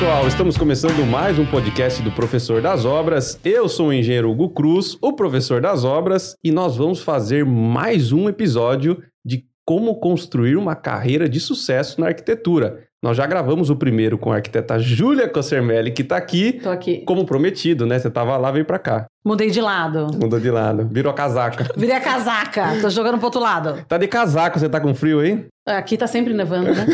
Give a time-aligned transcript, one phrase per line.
[0.00, 3.38] pessoal, estamos começando mais um podcast do Professor das Obras.
[3.44, 8.10] Eu sou o engenheiro Hugo Cruz, o professor das obras, e nós vamos fazer mais
[8.10, 12.84] um episódio de como construir uma carreira de sucesso na arquitetura.
[13.02, 17.04] Nós já gravamos o primeiro com a arquiteta Júlia Cossermelli, que está aqui, Tô aqui.
[17.04, 17.98] como prometido, né?
[17.98, 19.06] Você estava lá, veio para cá.
[19.22, 20.06] Mudei de lado.
[20.18, 21.66] Mudou de lado, virou casaca.
[21.76, 22.78] Virei a casaca.
[22.80, 23.84] Tô jogando pro outro lado.
[23.86, 25.46] Tá de casaco, você tá com frio aí?
[25.78, 26.86] Aqui tá sempre nevando, né?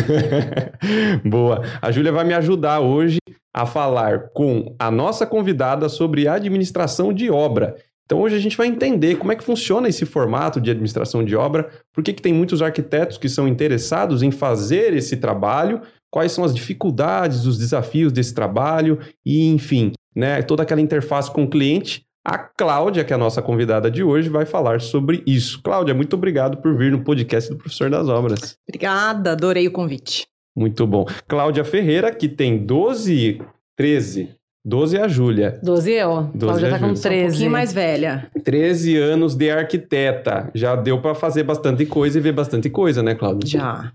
[1.25, 1.63] Boa.
[1.81, 3.19] A Júlia vai me ajudar hoje
[3.55, 7.77] a falar com a nossa convidada sobre administração de obra.
[8.05, 11.35] Então hoje a gente vai entender como é que funciona esse formato de administração de
[11.35, 15.81] obra, por que, que tem muitos arquitetos que são interessados em fazer esse trabalho,
[16.11, 21.45] quais são as dificuldades, os desafios desse trabalho e, enfim, né, toda aquela interface com
[21.45, 22.06] o cliente.
[22.29, 25.63] A Cláudia, que é a nossa convidada de hoje, vai falar sobre isso.
[25.63, 28.59] Cláudia, muito obrigado por vir no podcast do Professor das Obras.
[28.69, 30.27] Obrigada, adorei o convite.
[30.57, 31.07] Muito bom.
[31.29, 33.41] Cláudia Ferreira, que tem 12,
[33.77, 34.31] 13,
[34.65, 35.61] 12 é a Júlia.
[35.63, 36.23] 12 eu.
[36.35, 36.97] 12 Cláudia é tá com Júlia.
[36.97, 37.29] Sou um 13.
[37.29, 38.31] pouquinho mais velha.
[38.43, 40.51] 13 anos de arquiteta.
[40.53, 43.49] Já deu para fazer bastante coisa e ver bastante coisa, né, Cláudia?
[43.49, 43.93] Já.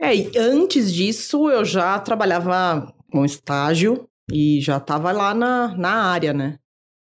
[0.00, 5.90] É, e antes disso, eu já trabalhava com estágio e já estava lá na, na
[5.90, 6.56] área, né?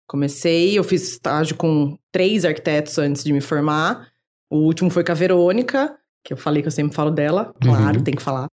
[0.07, 4.07] Comecei, eu fiz estágio com três arquitetos antes de me formar.
[4.49, 7.53] O último foi com a Verônica, que eu falei que eu sempre falo dela.
[7.61, 8.03] Claro, Uhum.
[8.03, 8.47] tem que falar.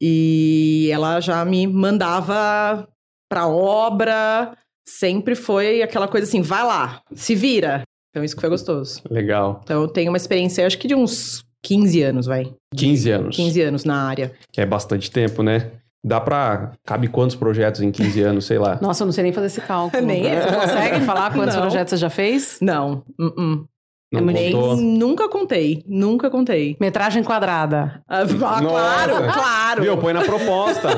[0.00, 2.88] E ela já me mandava
[3.28, 4.56] pra obra.
[4.88, 7.82] Sempre foi aquela coisa assim, vai lá, se vira.
[8.10, 9.02] Então isso que foi gostoso.
[9.08, 9.60] Legal.
[9.62, 12.52] Então eu tenho uma experiência, acho que de uns 15 anos, vai.
[12.74, 13.36] 15 anos.
[13.36, 14.32] 15 anos na área.
[14.50, 15.70] Que é bastante tempo, né?
[16.02, 16.72] Dá pra.
[16.84, 18.78] Cabe quantos projetos em 15 anos, sei lá.
[18.80, 20.00] Nossa, eu não sei nem fazer esse cálculo.
[20.04, 20.22] Nem.
[20.22, 21.62] Você consegue falar quantos Não.
[21.62, 22.58] projetos você já fez?
[22.60, 23.66] Não, uh-uh.
[24.12, 26.76] Não nem, nunca contei, nunca contei.
[26.80, 28.02] Metragem quadrada.
[28.08, 29.82] Ah, claro, claro.
[29.82, 29.96] Viu?
[29.98, 30.88] Põe na proposta.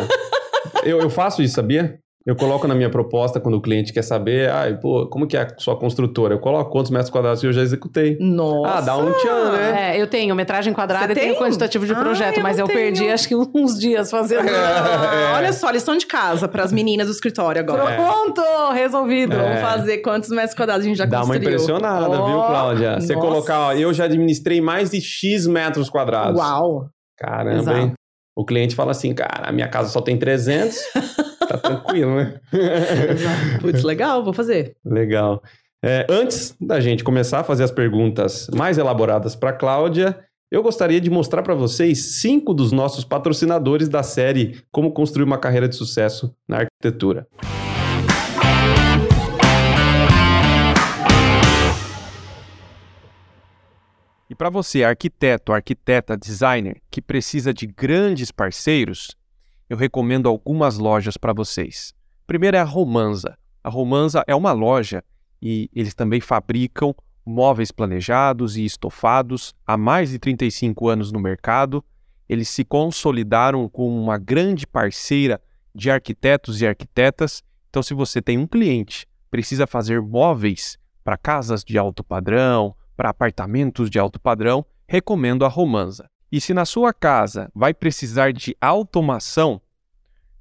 [0.82, 1.98] eu, eu faço isso, sabia?
[2.24, 5.40] Eu coloco na minha proposta quando o cliente quer saber, ah, pô, como que é
[5.42, 6.32] a sua construtora?
[6.34, 8.16] Eu coloco quantos metros quadrados que eu já executei.
[8.20, 8.78] Nossa.
[8.78, 9.96] Ah, dá um tchan, né?
[9.96, 11.42] É, eu tenho metragem quadrada Você e tenho tem?
[11.42, 13.12] quantitativo de Ah, projeto, eu mas eu perdi tenho.
[13.14, 14.48] acho que uns dias fazendo.
[14.48, 15.36] Ah, É.
[15.36, 17.96] Olha só, lição de casa para as meninas do escritório agora.
[17.96, 18.40] Pronto,
[18.72, 19.32] resolvido.
[19.34, 19.38] É.
[19.42, 21.48] Vamos fazer quantos metros quadrados a gente já Dá uma construiu.
[21.48, 23.00] impressionada, viu, Ó, Cláudia?
[23.00, 23.26] Você nossa.
[23.26, 26.38] colocar, ó, eu já administrei mais de X metros quadrados.
[26.40, 26.86] Uau.
[27.18, 27.78] Caramba, Exato.
[27.78, 27.92] hein?
[28.36, 30.76] O cliente fala assim, cara, a minha casa só tem 300,
[31.52, 32.40] tá tranquilo, né?
[33.60, 34.76] Putz, legal, vou fazer.
[34.84, 35.42] Legal.
[35.84, 40.16] É, antes da gente começar a fazer as perguntas mais elaboradas para Cláudia,
[40.50, 45.38] eu gostaria de mostrar para vocês cinco dos nossos patrocinadores da série Como Construir uma
[45.38, 47.26] Carreira de Sucesso na Arquitetura.
[54.32, 59.16] E para você, arquiteto, arquiteta, designer, que precisa de grandes parceiros,
[59.72, 61.94] eu recomendo algumas lojas para vocês.
[62.26, 63.38] Primeiro é a Romanza.
[63.64, 65.02] A Romanza é uma loja
[65.40, 66.94] e eles também fabricam
[67.24, 71.82] móveis planejados e estofados há mais de 35 anos no mercado.
[72.28, 75.40] Eles se consolidaram como uma grande parceira
[75.74, 77.42] de arquitetos e arquitetas.
[77.70, 83.08] Então, se você tem um cliente, precisa fazer móveis para casas de alto padrão, para
[83.08, 86.10] apartamentos de alto padrão, recomendo a Romanza.
[86.32, 89.60] E se na sua casa vai precisar de automação,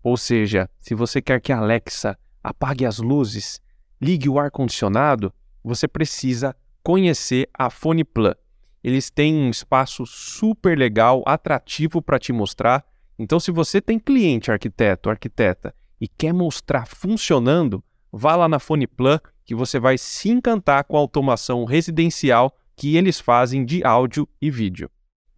[0.02, 3.62] ou seja, se você quer que a Alexa apague as luzes,
[4.02, 8.34] ligue o ar-condicionado, você precisa conhecer a Foneplan.
[8.82, 12.86] Eles têm um espaço super legal, atrativo para te mostrar.
[13.20, 19.20] Então, se você tem cliente arquiteto, arquiteta e quer mostrar funcionando, vá lá na Foneplan
[19.44, 24.50] que você vai se encantar com a automação residencial que eles fazem de áudio e
[24.50, 24.90] vídeo.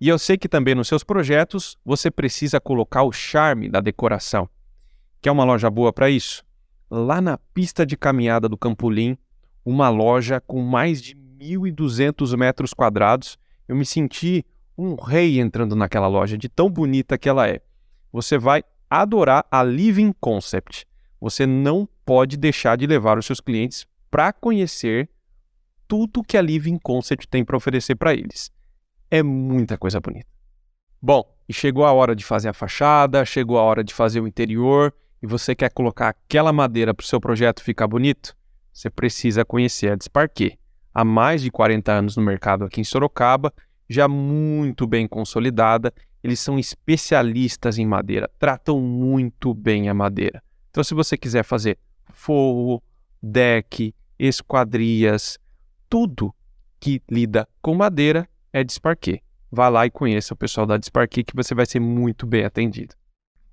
[0.03, 4.49] E eu sei que também nos seus projetos você precisa colocar o charme da decoração.
[5.21, 6.43] Quer uma loja boa para isso?
[6.91, 9.17] Lá na pista de caminhada do Campolim,
[9.63, 13.39] uma loja com mais de 1.200 metros quadrados.
[13.65, 14.45] Eu me senti
[14.77, 17.61] um rei entrando naquela loja, de tão bonita que ela é.
[18.11, 20.85] Você vai adorar a Living Concept.
[21.21, 25.09] Você não pode deixar de levar os seus clientes para conhecer
[25.87, 28.51] tudo que a Living Concept tem para oferecer para eles.
[29.13, 30.25] É muita coisa bonita.
[30.99, 34.27] Bom, e chegou a hora de fazer a fachada, chegou a hora de fazer o
[34.27, 38.35] interior e você quer colocar aquela madeira para o seu projeto ficar bonito?
[38.73, 40.57] Você precisa conhecer a Desparquet.
[40.91, 43.53] Há mais de 40 anos no mercado aqui em Sorocaba,
[43.87, 45.93] já muito bem consolidada.
[46.23, 50.41] Eles são especialistas em madeira, tratam muito bem a madeira.
[50.71, 51.77] Então, se você quiser fazer
[52.11, 52.81] forro,
[53.21, 55.37] deck, esquadrias,
[55.87, 56.33] tudo
[56.79, 59.21] que lida com madeira é Desparquet.
[59.51, 62.95] Vá lá e conheça o pessoal da Desparquet que você vai ser muito bem atendido.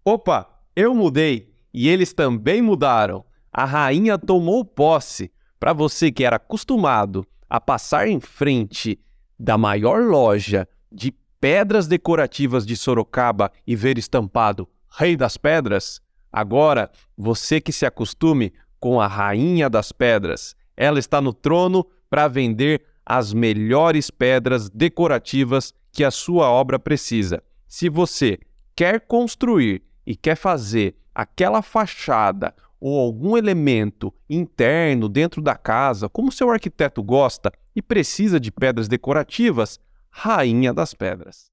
[0.05, 3.25] Opa, eu mudei e eles também mudaram.
[3.53, 5.33] A rainha tomou posse.
[5.59, 8.99] Para você que era acostumado a passar em frente
[9.39, 16.01] da maior loja de pedras decorativas de Sorocaba e ver estampado Rei das Pedras,
[16.33, 20.57] agora você que se acostume com a Rainha das Pedras.
[20.77, 22.83] Ela está no trono para vender
[23.13, 27.43] as melhores pedras decorativas que a sua obra precisa.
[27.67, 28.39] Se você
[28.73, 36.31] quer construir e quer fazer aquela fachada ou algum elemento interno dentro da casa, como
[36.31, 41.51] seu arquiteto gosta e precisa de pedras decorativas, Rainha das Pedras.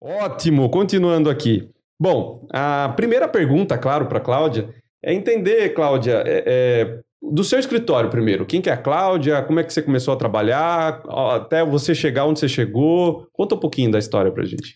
[0.00, 1.75] Ótimo, continuando aqui.
[1.98, 4.68] Bom, a primeira pergunta, claro, para Cláudia,
[5.02, 8.44] é entender, Cláudia, é, é, do seu escritório primeiro.
[8.44, 9.42] Quem que é a Cláudia?
[9.42, 11.02] Como é que você começou a trabalhar?
[11.34, 13.26] Até você chegar onde você chegou?
[13.32, 14.74] Conta um pouquinho da história pra gente.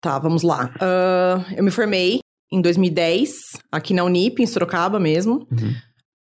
[0.00, 0.72] Tá, vamos lá.
[0.76, 2.20] Uh, eu me formei
[2.52, 3.32] em 2010,
[3.72, 5.46] aqui na Unip, em Sorocaba mesmo.
[5.50, 5.74] Uhum.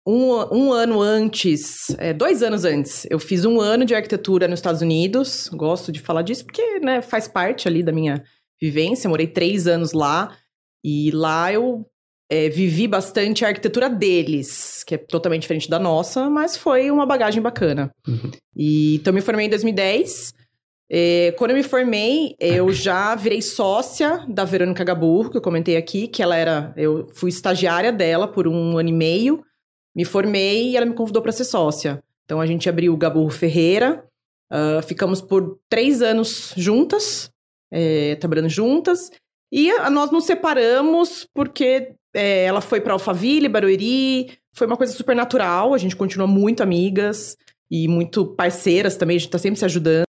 [0.05, 4.59] Um, um, ano antes, é, dois anos antes, eu fiz um ano de arquitetura nos
[4.59, 5.49] Estados Unidos.
[5.53, 8.23] Gosto de falar disso porque né, faz parte ali da minha
[8.63, 9.11] vivência.
[9.11, 10.37] morei três anos lá
[10.85, 11.85] e lá eu
[12.31, 17.05] é, vivi bastante a arquitetura deles, que é totalmente diferente da nossa, mas foi uma
[17.05, 17.91] bagagem bacana.
[18.07, 18.31] Uhum.
[18.57, 20.35] E, então, me formei em 2010.
[20.91, 25.77] É, quando eu me formei, eu já virei sócia da Verônica Gaburro, que eu comentei
[25.77, 26.73] aqui, que ela era.
[26.77, 29.43] Eu fui estagiária dela por um ano e meio.
[29.95, 32.03] Me formei e ela me convidou para ser sócia.
[32.25, 34.05] Então a gente abriu o Gaburro Ferreira,
[34.51, 37.31] uh, ficamos por três anos juntas,
[37.73, 39.11] é, trabalhando juntas,
[39.51, 44.93] e a, nós nos separamos porque é, ela foi para Alphaville, Barueri, foi uma coisa
[44.93, 47.37] super natural, a gente continua muito amigas
[47.71, 50.05] e muito parceiras também, a gente tá sempre se ajudando.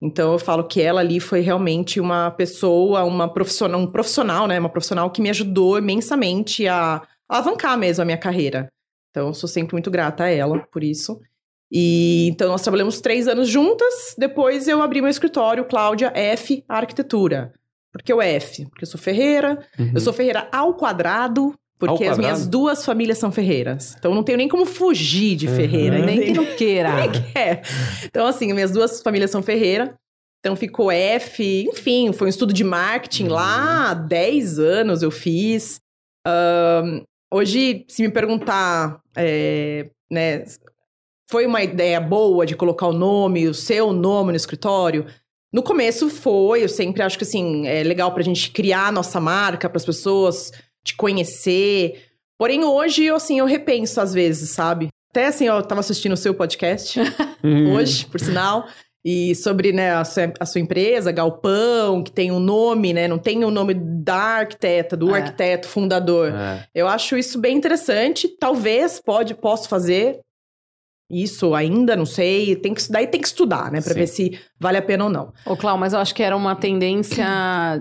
[0.00, 4.58] Então eu falo que ela ali foi realmente uma pessoa, uma profissional, um profissional, né?
[4.58, 8.68] Uma profissional que me ajudou imensamente a alavancar mesmo a minha carreira.
[9.12, 11.20] Então, eu sou sempre muito grata a ela por isso.
[11.74, 14.14] E então nós trabalhamos três anos juntas.
[14.18, 17.52] Depois eu abri meu escritório, Cláudia F Arquitetura.
[17.90, 18.66] Por que o F?
[18.66, 19.58] Porque eu sou ferreira.
[19.78, 19.92] Uhum.
[19.94, 21.54] Eu sou ferreira ao quadrado.
[21.78, 23.96] Porque as minhas duas famílias são ferreiras.
[23.98, 25.56] Então não tenho nem como fugir de Uhum.
[25.56, 25.98] ferreira.
[25.98, 26.94] Nem Nem que não queira.
[26.94, 27.62] nem quer.
[28.04, 29.96] Então, assim, minhas duas famílias são ferreira.
[30.38, 35.80] Então ficou F, enfim, foi um estudo de marketing lá há 10 anos eu fiz.
[36.26, 37.02] Ahn,
[37.32, 40.44] hoje, se me perguntar, é, né,
[41.32, 45.06] foi uma ideia boa de colocar o nome, o seu nome no escritório?
[45.50, 49.18] No começo foi, eu sempre acho que assim, é legal pra gente criar a nossa
[49.18, 50.52] marca, para as pessoas
[50.84, 52.02] te conhecer.
[52.38, 54.88] Porém, hoje, eu, assim, eu repenso às vezes, sabe?
[55.10, 57.00] Até assim, eu tava assistindo o seu podcast
[57.42, 57.72] Uhum.
[57.76, 58.66] hoje, por sinal,
[59.02, 63.08] e sobre né, a, sua, a sua empresa, Galpão, que tem um nome, né?
[63.08, 65.20] Não tem o nome da arquiteta, do É.
[65.20, 66.28] arquiteto fundador.
[66.34, 66.66] É.
[66.74, 68.28] Eu acho isso bem interessante.
[68.28, 70.20] Talvez pode, posso fazer
[71.12, 72.56] isso ainda, não sei.
[72.56, 73.80] Tem que, daí tem que estudar, né?
[73.82, 74.00] Pra Sim.
[74.00, 75.32] ver se vale a pena ou não.
[75.44, 77.26] Ô, Clau, mas eu acho que era uma tendência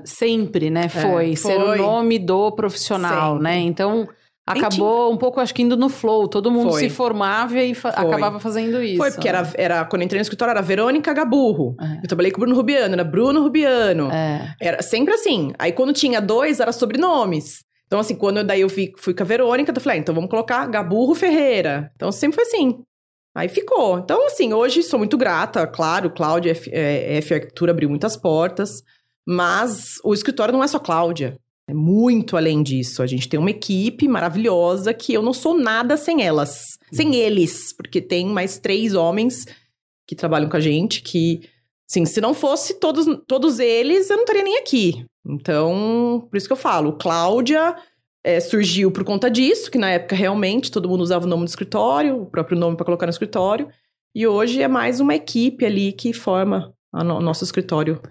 [0.06, 0.90] sempre, né?
[0.90, 1.78] Foi, ser o É, foi.
[1.78, 3.44] nome do profissional, Sempre.
[3.44, 3.60] né?
[3.60, 4.08] Então,
[4.46, 6.28] acabou um pouco, acho que indo no flow.
[6.28, 6.82] Todo mundo Foi.
[6.82, 8.06] se formava e fa- Foi.
[8.06, 8.98] acabava fazendo isso.
[8.98, 11.76] Foi, porque era, era, quando eu entrei no escritório, era Verônica Gaburro.
[11.80, 12.00] É.
[12.04, 14.10] Eu trabalhei com o Bruno Rubiano, era Bruno Rubiano.
[14.12, 14.54] É.
[14.60, 15.54] Era sempre assim.
[15.58, 17.64] Aí quando tinha dois, era sobrenomes.
[17.88, 20.16] Então, assim, quando eu, daí eu fui, fui com a Verônica, eu falei, ah, então
[20.16, 21.92] vamos colocar Gaburro Ferreira.
[21.96, 22.80] Então sempre foi assim.
[23.36, 23.98] Aí ficou.
[23.98, 28.84] Então, assim, hoje sou muito grata, claro, Cláudia F, é, F Arquitetura abriu muitas portas,
[29.26, 31.38] mas o escritório não é só Cláudia.
[31.68, 33.02] É muito além disso.
[33.02, 36.64] A gente tem uma equipe maravilhosa que eu não sou nada sem elas.
[36.92, 39.46] Sem eles, porque tem mais três homens
[40.06, 41.48] que trabalham com a gente que,
[41.90, 45.06] assim, se não fosse todos, todos eles, eu não estaria nem aqui.
[45.26, 47.78] Então, por isso que eu falo, Cláudia
[48.24, 51.50] é, surgiu por conta disso, que na época realmente todo mundo usava o nome do
[51.50, 53.68] escritório, o próprio nome para colocar no escritório,
[54.14, 58.02] e hoje é mais uma equipe ali que forma a no- o nosso escritório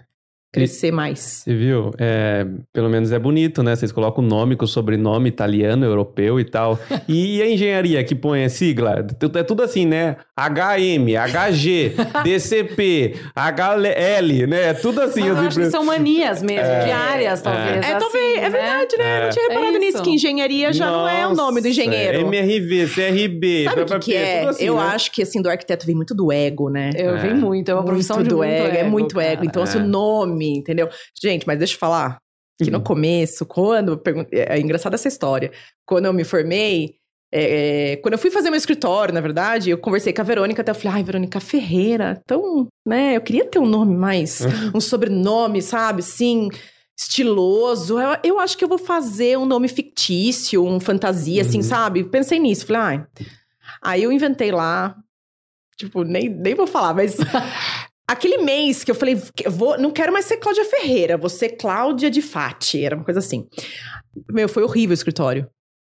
[0.51, 1.43] crescer mais.
[1.45, 1.91] Você viu?
[1.97, 3.75] É, pelo menos é bonito, né?
[3.75, 6.77] Vocês colocam o nome com o sobrenome italiano, europeu e tal.
[7.07, 9.03] E a engenharia que põe a sigla?
[9.03, 10.17] Tu- É tudo assim, né?
[10.37, 11.93] HM, HG,
[12.23, 14.69] DCP, HL, né?
[14.69, 15.21] É tudo assim.
[15.21, 16.85] Mas eu as acho que são manias mesmo, É.
[16.85, 17.77] diárias, talvez.
[17.77, 18.49] É, assim, talvez, é né?
[18.49, 19.17] verdade, né?
[19.19, 20.03] Eu não tinha É reparado nisso, isso.
[20.03, 22.19] que engenharia já não é o nome do Nossa, engenheiro.
[22.21, 24.43] MRV, CRB, Sabe o que, que é?
[24.47, 24.81] assim, eu né?
[24.83, 26.89] acho que, assim, do arquiteto vem muito do ego, né?
[26.95, 27.17] Eu É.
[27.19, 29.27] vi muito, é uma profissão muito de do muito ego, é muito cara.
[29.27, 29.45] ego.
[29.45, 29.81] Então, assim, É.
[29.81, 30.89] o nome, entendeu?
[31.21, 32.17] Gente, mas deixa eu falar
[32.63, 32.83] que no Uhum.
[32.83, 34.01] começo, quando.
[34.31, 35.51] É é engraçada essa história.
[35.85, 36.95] Quando eu me formei,
[37.33, 40.71] é, quando eu fui fazer meu escritório, na verdade, eu conversei com a Verônica, até
[40.71, 44.41] eu falei, ai, Verônica Ferreira, tão, né, eu queria ter um nome mais,
[44.75, 46.49] um sobrenome, sabe, sim,
[46.99, 47.97] estiloso.
[47.99, 51.59] Eu, eu, acho que eu vou fazer um nome fictício, um fantasia, assim, uhum.
[51.61, 52.03] assim, sabe?
[52.03, 53.05] Pensei nisso, falei, ai.
[53.81, 54.95] Aí eu inventei lá,
[55.77, 57.15] tipo, nem, nem vou falar, mas
[58.11, 62.11] Aquele mês que eu falei, vou, não quero mais ser Cláudia Ferreira, vou ser Cláudia
[62.11, 62.83] de Fati.
[62.83, 63.47] Era uma coisa assim.
[64.29, 65.47] Meu, foi horrível o escritório.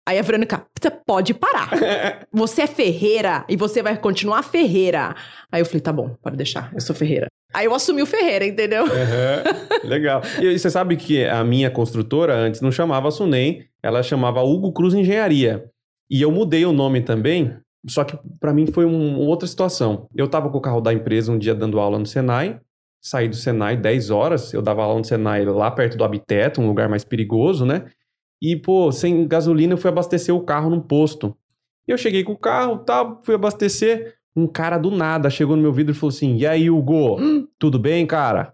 [0.03, 0.65] Aí a Verônica,
[1.05, 1.69] pode parar.
[2.33, 5.15] Você é Ferreira e você vai continuar Ferreira.
[5.51, 7.27] Aí eu falei, tá bom, pode deixar, eu sou Ferreira.
[7.53, 8.85] Aí eu assumi o Ferreira, entendeu?
[8.85, 10.23] Uhum, legal.
[10.41, 14.95] E você sabe que a minha construtora antes não chamava Sunem, ela chamava Hugo Cruz
[14.95, 15.65] Engenharia.
[16.09, 17.55] E eu mudei o nome também,
[17.87, 20.07] só que para mim foi uma outra situação.
[20.15, 22.59] Eu tava com o carro da empresa um dia dando aula no Senai,
[23.01, 26.67] saí do Senai 10 horas, eu dava aula no Senai lá perto do Habiteto, um
[26.67, 27.85] lugar mais perigoso, né?
[28.41, 31.35] E, pô, sem gasolina eu fui abastecer o carro num posto.
[31.87, 34.15] Eu cheguei com o carro, tá, fui abastecer.
[34.35, 37.47] Um cara do nada chegou no meu vidro e falou assim: E aí, Hugo, hum.
[37.57, 38.53] tudo bem, cara?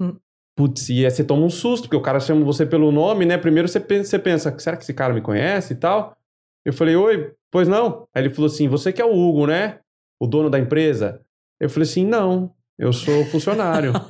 [0.00, 0.16] Hum.
[0.56, 3.38] Putz, e aí você toma um susto, porque o cara chama você pelo nome, né?
[3.38, 6.16] Primeiro você pensa, você pensa, será que esse cara me conhece e tal?
[6.64, 8.06] Eu falei, oi, pois não?
[8.14, 9.80] Aí ele falou assim: Você que é o Hugo, né?
[10.20, 11.20] O dono da empresa?
[11.60, 13.92] Eu falei assim: Não, eu sou funcionário.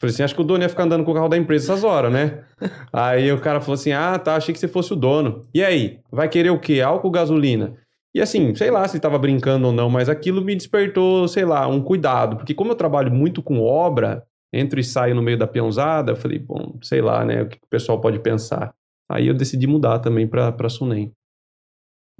[0.00, 1.84] Falei assim, acho que o dono ia ficar andando com o carro da empresa essas
[1.84, 2.44] horas, né?
[2.92, 5.46] aí o cara falou assim, ah, tá, achei que você fosse o dono.
[5.54, 6.82] E aí, vai querer o quê?
[6.82, 7.74] Álcool ou gasolina?
[8.14, 11.66] E assim, sei lá se estava brincando ou não, mas aquilo me despertou, sei lá,
[11.66, 12.36] um cuidado.
[12.36, 14.22] Porque como eu trabalho muito com obra,
[14.52, 17.56] entro e saio no meio da peãozada, eu falei, bom, sei lá, né, o que
[17.56, 18.74] o pessoal pode pensar.
[19.08, 21.12] Aí eu decidi mudar também para Sunem.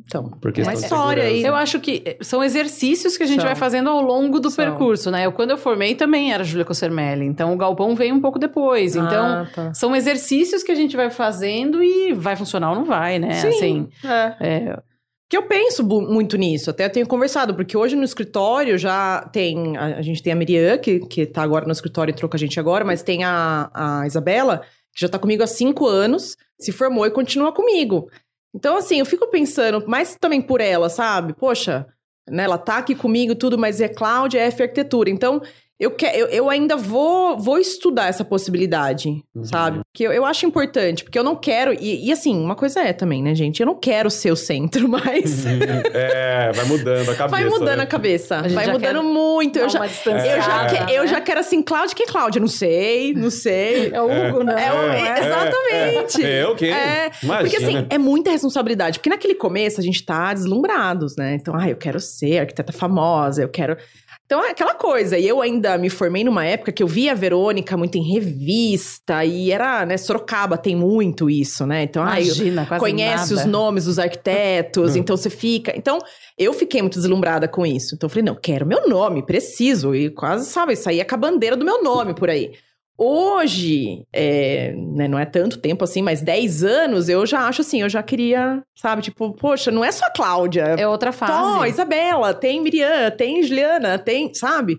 [0.02, 0.30] Então,
[0.62, 1.42] uma história aí.
[1.42, 3.46] Eu acho que eh, são exercícios que a gente são.
[3.46, 4.64] vai fazendo ao longo do são.
[4.64, 5.24] percurso, né?
[5.24, 8.96] Eu, quando eu formei também era Júlia Cossermelli, então o galpão veio um pouco depois.
[8.96, 9.72] Então, ah, tá.
[9.72, 13.34] são exercícios que a gente vai fazendo e vai funcionar ou não vai, né?
[13.34, 14.36] Sim, assim, é.
[14.40, 14.82] é...
[15.30, 19.76] Que eu penso muito nisso, até tenho conversado, porque hoje no escritório já tem.
[19.76, 22.36] A, a gente tem a Miriam, que, que tá agora no escritório e entrou com
[22.36, 26.36] a gente agora, mas tem a, a Isabela, que já tá comigo há cinco anos,
[26.60, 28.08] se formou e continua comigo.
[28.54, 31.32] Então, assim, eu fico pensando, mais também por ela, sabe?
[31.34, 31.87] Poxa,
[32.30, 35.11] né, ela tá aqui comigo tudo, mas é Cláudia, é F arquitetura.
[35.11, 35.42] Então,
[35.85, 39.45] eu, que, eu, eu ainda vou, vou estudar essa possibilidade, uhum.
[39.45, 39.81] sabe?
[39.93, 41.75] Que eu, eu acho importante, porque eu não quero.
[41.75, 43.61] E, e, assim, uma coisa é também, né, gente?
[43.61, 45.45] Eu não quero ser o centro, mas.
[45.45, 45.61] Uhum.
[45.93, 47.29] é, vai mudando a cabeça.
[47.29, 47.83] Vai mudando né?
[47.83, 48.37] a cabeça.
[48.38, 49.59] A vai mudando muito.
[49.59, 52.41] Eu já, eu, já que, eu já quero assim, Cláudia, quem é Cláudia?
[52.41, 53.91] Não sei, não sei.
[53.93, 54.55] É o Hugo, né?
[54.67, 56.25] É, o, é, exatamente.
[56.25, 56.67] É, é, o quê?
[56.67, 57.11] É,
[57.41, 58.99] porque assim, é muita responsabilidade.
[58.99, 61.35] Porque naquele começo a gente tá deslumbrados, né?
[61.35, 63.76] Então, ah, eu quero ser arquiteta famosa, eu quero.
[64.26, 65.19] Então é aquela coisa.
[65.19, 69.25] E eu ainda me formei numa época que eu via a Verônica muito em revista
[69.25, 71.83] e era, né, Sorocaba tem muito isso, né?
[71.83, 73.47] Então, Imagina, ai, conhece nada.
[73.47, 75.76] os nomes dos arquitetos, então você fica.
[75.76, 75.99] Então,
[76.38, 77.95] eu fiquei muito deslumbrada com isso.
[77.95, 79.95] Então eu falei, não, quero meu nome, preciso.
[79.95, 82.52] E quase, sabe, saía com a bandeira do meu nome por aí.
[82.96, 87.82] Hoje, é, né, não é tanto tempo assim, mas 10 anos, eu já acho assim,
[87.82, 90.62] eu já queria, sabe, tipo, poxa, não é só Cláudia.
[90.62, 91.32] É outra fase.
[91.32, 94.78] Tó, Isabela, tem Miriam, tem Juliana, tem, sabe?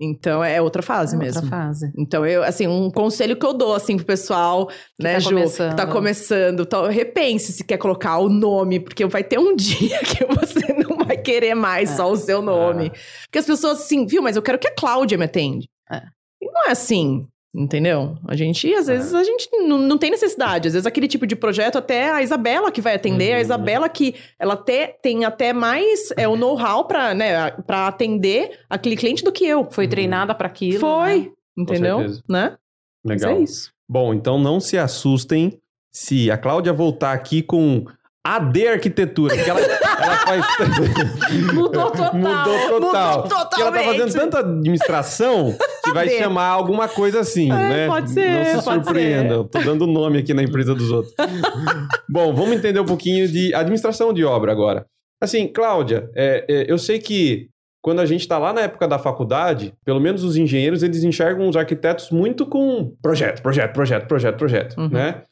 [0.00, 1.42] Então é outra fase é mesmo.
[1.42, 1.92] Outra fase.
[1.98, 5.28] Então eu, assim, um conselho que eu dou assim pro pessoal, que né, tá Ju,
[5.28, 5.70] começando.
[5.70, 9.98] que tá começando, então, repense se quer colocar o nome, porque vai ter um dia
[9.98, 11.96] que você não vai querer mais é.
[11.96, 12.86] só o seu nome.
[12.86, 12.90] É.
[13.24, 15.68] Porque as pessoas assim, viu, mas eu quero que a Cláudia me atende.
[15.90, 16.00] É.
[16.40, 17.28] E não é assim.
[17.52, 18.16] Entendeu?
[18.28, 18.96] A gente, às é.
[18.96, 20.68] vezes, a gente não, não tem necessidade.
[20.68, 23.38] Às vezes, aquele tipo de projeto, até a Isabela que vai atender, uhum.
[23.38, 28.60] a Isabela que ela te, tem até mais é, o know-how para né, pra atender
[28.68, 29.68] aquele cliente do que eu.
[29.70, 29.90] Foi uhum.
[29.90, 30.78] treinada para aquilo.
[30.78, 31.30] Foi, né?
[31.58, 31.98] entendeu?
[32.28, 32.56] Né?
[33.04, 33.30] Legal.
[33.30, 33.72] Mas é isso.
[33.88, 37.84] Bom, então não se assustem se a Cláudia voltar aqui com
[38.24, 40.44] AD Arquitetura, que ela, ela faz.
[41.54, 42.14] Mudou total.
[42.14, 43.22] Mudou total.
[43.22, 43.60] Mudou totalmente.
[43.60, 47.86] ela tá fazendo tanta administração que vai chamar alguma coisa assim, é, né?
[47.86, 48.30] Pode ser.
[48.30, 49.34] Não se surpreenda.
[49.34, 51.14] Eu tô dando nome aqui na empresa dos outros.
[52.08, 54.84] Bom, vamos entender um pouquinho de administração de obra agora.
[55.22, 57.48] Assim, Cláudia, é, é, eu sei que
[57.82, 61.48] quando a gente está lá na época da faculdade, pelo menos os engenheiros, eles enxergam
[61.48, 64.88] os arquitetos muito com projeto, projeto, projeto, projeto, projeto, uhum.
[64.90, 65.22] né?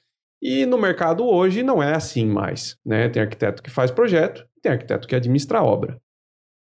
[0.40, 3.08] E no mercado hoje não é assim mais, né?
[3.08, 6.00] Tem arquiteto que faz projeto, tem arquiteto que administra obra.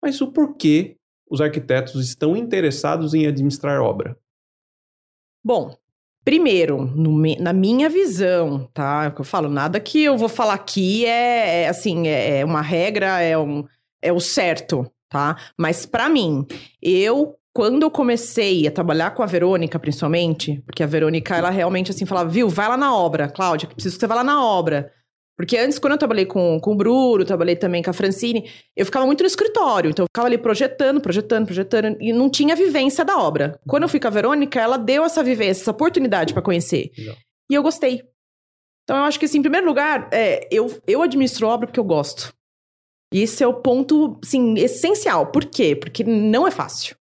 [0.02, 0.98] Mas o porquê
[1.30, 4.18] os arquitetos estão interessados em administrar obra?
[5.44, 5.76] Bom,
[6.26, 9.06] primeiro, no, na minha visão, tá?
[9.06, 12.40] É o que eu falo, nada que eu vou falar aqui é, é assim, é,
[12.40, 13.66] é uma regra, é, um,
[14.02, 15.38] é o certo, tá?
[15.58, 16.46] Mas para mim,
[16.82, 21.92] eu quando eu comecei a trabalhar com a Verônica, principalmente, porque a Verônica, ela realmente
[21.92, 24.92] assim falava, viu, vai lá na obra, Cláudia, preciso que você vá lá na obra.
[25.36, 28.86] Porque antes, quando eu trabalhei com, com o Bruno, trabalhei também com a Francine, eu
[28.86, 29.90] ficava muito no escritório.
[29.90, 33.60] Então, eu ficava ali projetando, projetando, projetando, e não tinha vivência da obra.
[33.68, 36.92] Quando eu fui com a Verônica, ela deu essa vivência, essa oportunidade para conhecer.
[36.96, 37.16] Legal.
[37.50, 38.04] E eu gostei.
[38.84, 41.84] Então, eu acho que, assim, em primeiro lugar, é, eu, eu administro obra porque eu
[41.84, 42.32] gosto.
[43.12, 45.32] E esse é o ponto, assim, essencial.
[45.32, 45.76] Por quê?
[45.76, 46.96] Porque não é fácil.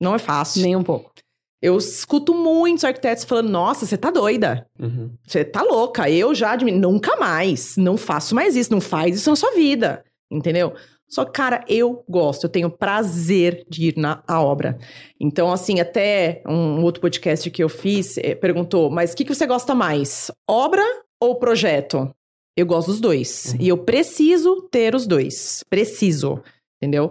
[0.00, 0.62] Não é fácil.
[0.62, 1.12] Nem um pouco.
[1.60, 4.66] Eu escuto muitos arquitetos falando: nossa, você tá doida.
[4.78, 5.10] Uhum.
[5.26, 6.10] Você tá louca.
[6.10, 6.78] Eu já admito.
[6.78, 7.76] Nunca mais.
[7.76, 8.72] Não faço mais isso.
[8.72, 10.04] Não faz isso na sua vida.
[10.30, 10.74] Entendeu?
[11.08, 14.76] Só que, cara, eu gosto, eu tenho prazer de ir na obra.
[15.20, 19.34] Então, assim, até um outro podcast que eu fiz eh, perguntou: mas o que, que
[19.34, 20.30] você gosta mais?
[20.48, 20.84] Obra
[21.20, 22.12] ou projeto?
[22.56, 23.52] Eu gosto dos dois.
[23.52, 23.60] Uhum.
[23.60, 25.62] E eu preciso ter os dois.
[25.70, 26.42] Preciso.
[26.76, 27.10] Entendeu?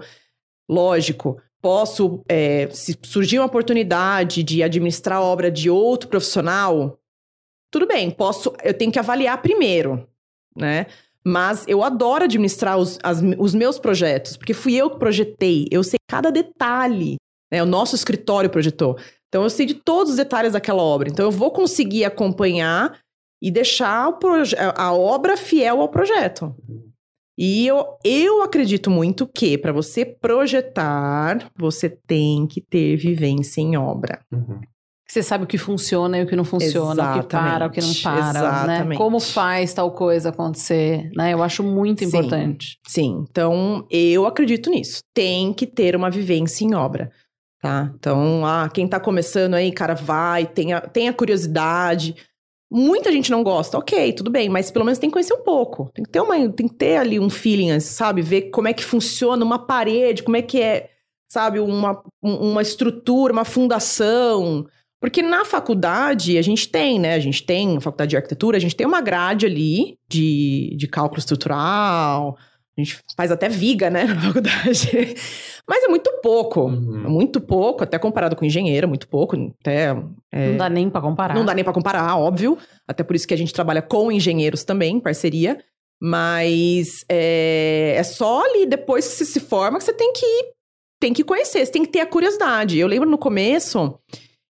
[0.69, 6.99] Lógico, posso, é, se surgir uma oportunidade de administrar a obra de outro profissional,
[7.71, 10.07] tudo bem, posso, eu tenho que avaliar primeiro,
[10.55, 10.85] né?
[11.25, 15.83] Mas eu adoro administrar os, as, os meus projetos, porque fui eu que projetei, eu
[15.83, 17.15] sei cada detalhe,
[17.51, 17.63] né?
[17.63, 18.95] O nosso escritório projetou.
[19.27, 21.09] Então eu sei de todos os detalhes daquela obra.
[21.09, 22.99] Então eu vou conseguir acompanhar
[23.41, 24.13] e deixar
[24.77, 26.55] a obra fiel ao projeto.
[27.37, 33.75] E eu, eu acredito muito que para você projetar, você tem que ter vivência em
[33.75, 34.21] obra.
[34.31, 34.61] Uhum.
[35.07, 37.19] Você sabe o que funciona e o que não funciona, Exatamente.
[37.19, 38.39] o que para, o que não para, né?
[38.39, 38.87] Exatamente.
[38.89, 38.95] né?
[38.95, 41.33] Como faz tal coisa acontecer, né?
[41.33, 42.79] Eu acho muito sim, importante.
[42.87, 45.03] Sim, então eu acredito nisso.
[45.13, 47.11] Tem que ter uma vivência em obra,
[47.61, 47.93] tá?
[47.93, 52.15] Então, ah, quem tá começando aí, cara, vai, tenha, tenha curiosidade,
[52.71, 55.89] Muita gente não gosta, ok, tudo bem, mas pelo menos tem que conhecer um pouco.
[55.93, 58.21] Tem que ter, uma, tem que ter ali um feeling, sabe?
[58.21, 60.89] Ver como é que funciona uma parede, como é que é,
[61.29, 64.65] sabe, uma, uma estrutura, uma fundação.
[64.99, 67.13] Porque na faculdade a gente tem, né?
[67.13, 70.87] A gente tem, na faculdade de arquitetura, a gente tem uma grade ali de, de
[70.87, 72.35] cálculo estrutural,
[72.77, 75.15] a gente faz até viga, né, na faculdade.
[75.67, 76.61] Mas é muito pouco.
[76.61, 77.09] Uhum.
[77.09, 79.35] Muito pouco, até comparado com engenheiro, muito pouco.
[79.61, 79.95] Até,
[80.31, 80.49] é...
[80.49, 81.33] Não dá nem para comparar.
[81.33, 82.57] Não dá nem para comparar, óbvio.
[82.87, 85.57] Até por isso que a gente trabalha com engenheiros também, em parceria.
[86.01, 90.55] Mas é, é só ali, depois que você se forma, que você tem que
[90.99, 92.77] tem que conhecer, você tem que ter a curiosidade.
[92.77, 93.97] Eu lembro no começo,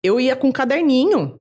[0.03, 1.37] eu ia com um caderninho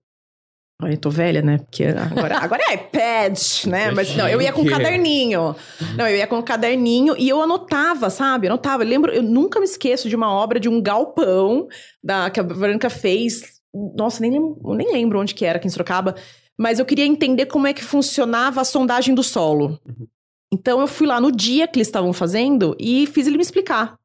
[0.83, 1.57] eu tô velha, né?
[1.57, 3.91] Porque agora, agora é iPad, né?
[3.91, 5.55] Mas não, eu ia com um caderninho.
[5.95, 8.47] Não, eu ia com um caderninho e eu anotava, sabe?
[8.47, 8.83] Eu anotava.
[8.83, 11.67] Eu lembro, eu nunca me esqueço de uma obra de um galpão
[12.03, 13.55] da, que a Branca fez.
[13.97, 16.15] Nossa, nem nem lembro onde que era, aqui em Sorocaba.
[16.57, 19.79] Mas eu queria entender como é que funcionava a sondagem do solo.
[19.85, 20.07] Uhum.
[20.53, 23.97] Então eu fui lá no dia que eles estavam fazendo e fiz ele me explicar.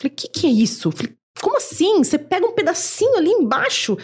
[0.00, 0.90] Falei, o que, que é isso?
[0.90, 1.98] Falei, como assim?
[1.98, 3.96] Você pega um pedacinho ali embaixo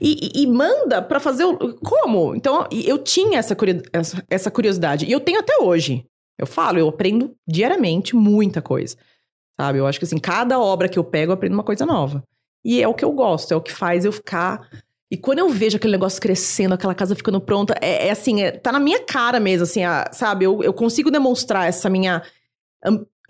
[0.00, 1.74] e, e, e manda para fazer o.
[1.76, 2.34] Como?
[2.34, 3.56] Então, eu tinha essa,
[4.28, 5.06] essa curiosidade.
[5.06, 6.04] E eu tenho até hoje.
[6.38, 8.96] Eu falo, eu aprendo diariamente muita coisa.
[9.60, 9.78] Sabe?
[9.78, 12.22] Eu acho que assim, cada obra que eu pego, eu aprendo uma coisa nova.
[12.64, 14.68] E é o que eu gosto, é o que faz eu ficar.
[15.10, 18.50] E quando eu vejo aquele negócio crescendo, aquela casa ficando pronta, é, é assim, é,
[18.50, 20.46] tá na minha cara mesmo, assim, a, sabe?
[20.46, 22.22] Eu, eu consigo demonstrar essa minha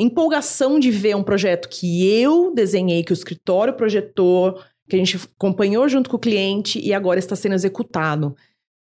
[0.02, 5.16] empolgação de ver um projeto que eu desenhei, que o escritório projetou, que a gente
[5.16, 8.36] acompanhou junto com o cliente e agora está sendo executado.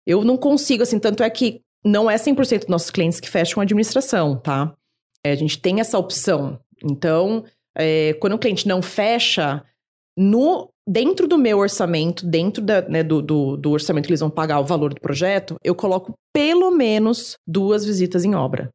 [0.05, 3.61] Eu não consigo, assim, tanto é que não é 100% dos nossos clientes que fecham
[3.61, 4.75] a administração, tá?
[5.23, 6.59] É, a gente tem essa opção.
[6.83, 9.63] Então, é, quando o cliente não fecha,
[10.17, 14.29] no dentro do meu orçamento, dentro da, né, do, do, do orçamento que eles vão
[14.29, 18.69] pagar o valor do projeto, eu coloco pelo menos duas visitas em obra.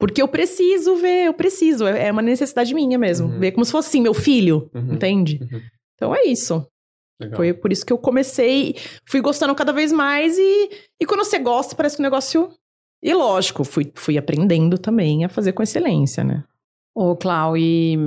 [0.00, 1.86] Porque eu preciso ver, eu preciso.
[1.86, 3.28] É, é uma necessidade minha mesmo.
[3.28, 3.38] Uhum.
[3.38, 4.94] Ver como se fosse assim, meu filho, uhum.
[4.94, 5.38] entende?
[5.42, 5.60] Uhum.
[5.94, 6.66] Então é isso.
[7.20, 7.36] Legal.
[7.36, 11.38] Foi por isso que eu comecei, fui gostando cada vez mais e, e quando você
[11.38, 12.50] gosta, parece que o negócio.
[13.02, 16.44] E lógico, fui, fui aprendendo também a fazer com excelência, né?
[16.94, 17.98] Ô, Clau, e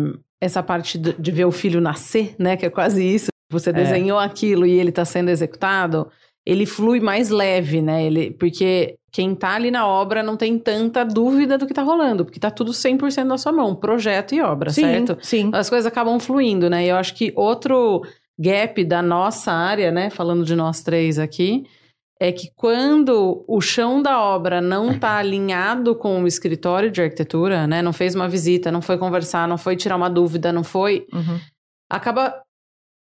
[0.42, 2.58] essa parte de ver o filho nascer, né?
[2.58, 3.28] Que é quase isso.
[3.52, 3.74] Você é.
[3.74, 4.26] desenhou é.
[4.26, 6.10] aquilo e ele está sendo executado,
[6.46, 8.06] ele flui mais leve, né?
[8.06, 12.26] Ele, porque quem tá ali na obra não tem tanta dúvida do que tá rolando,
[12.26, 15.18] porque tá tudo 100% na sua mão, projeto e obra, sim, certo?
[15.22, 15.52] Sim.
[15.54, 16.86] As coisas acabam fluindo, né?
[16.86, 18.02] E eu acho que outro
[18.38, 21.66] gap da nossa área, né, falando de nós três aqui,
[22.20, 27.68] é que quando o chão da obra não tá alinhado com o escritório de arquitetura,
[27.68, 31.06] né, não fez uma visita, não foi conversar, não foi tirar uma dúvida, não foi,
[31.14, 31.40] uhum.
[31.90, 32.34] acaba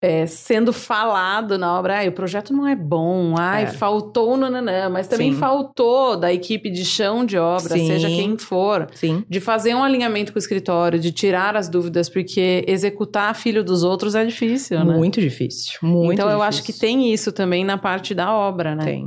[0.00, 3.66] é, sendo falado na obra, ai, o projeto não é bom, ai, é.
[3.66, 5.38] faltou nananã, mas também Sim.
[5.38, 7.86] faltou da equipe de chão de obra, Sim.
[7.86, 9.24] seja quem for, Sim.
[9.28, 13.82] de fazer um alinhamento com o escritório, de tirar as dúvidas, porque executar filho dos
[13.82, 14.94] outros é difícil, né?
[14.94, 16.30] Muito difícil, muito Então difícil.
[16.30, 18.84] eu acho que tem isso também na parte da obra, né?
[18.84, 19.04] Tem.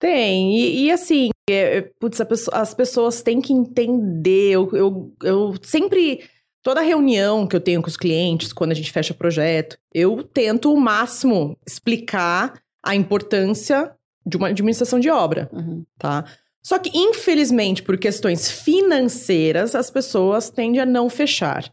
[0.00, 4.50] Tem, e, e assim, É, é, putz, pessoa, as pessoas têm que entender.
[4.52, 6.20] Eu, eu, eu sempre.
[6.62, 10.72] Toda reunião que eu tenho com os clientes, quando a gente fecha projeto, eu tento
[10.72, 13.94] o máximo explicar a importância
[14.26, 15.84] de uma administração de obra, uhum.
[15.98, 16.24] tá?
[16.62, 21.70] Só que, infelizmente, por questões financeiras, as pessoas tendem a não fechar.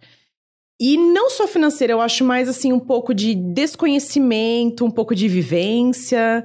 [0.79, 5.27] E não só financeira, eu acho mais assim um pouco de desconhecimento, um pouco de
[5.27, 6.43] vivência,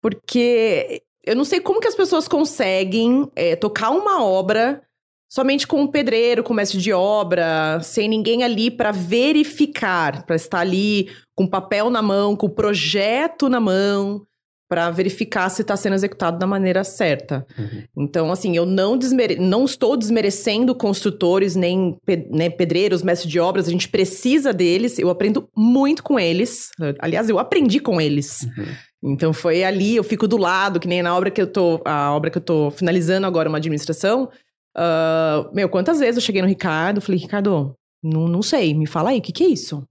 [0.00, 4.82] porque eu não sei como que as pessoas conseguem é, tocar uma obra
[5.30, 10.34] somente com um pedreiro, com um mestre de obra, sem ninguém ali para verificar, para
[10.34, 14.26] estar ali com papel na mão, com o projeto na mão,
[14.68, 17.46] para verificar se está sendo executado da maneira certa.
[17.56, 17.82] Uhum.
[17.96, 19.36] Então, assim, eu não, desmere...
[19.36, 22.28] não estou desmerecendo construtores, nem pe...
[22.30, 26.70] né, pedreiros, mestres de obras, a gente precisa deles, eu aprendo muito com eles.
[26.98, 28.42] Aliás, eu aprendi com eles.
[28.42, 29.12] Uhum.
[29.12, 32.12] Então foi ali, eu fico do lado, que nem na obra que eu tô, a
[32.12, 34.28] obra que eu tô finalizando agora, uma administração.
[34.76, 39.10] Uh, meu, quantas vezes eu cheguei no Ricardo, falei, Ricardo, não, não sei, me fala
[39.10, 39.86] aí, o que, que é isso?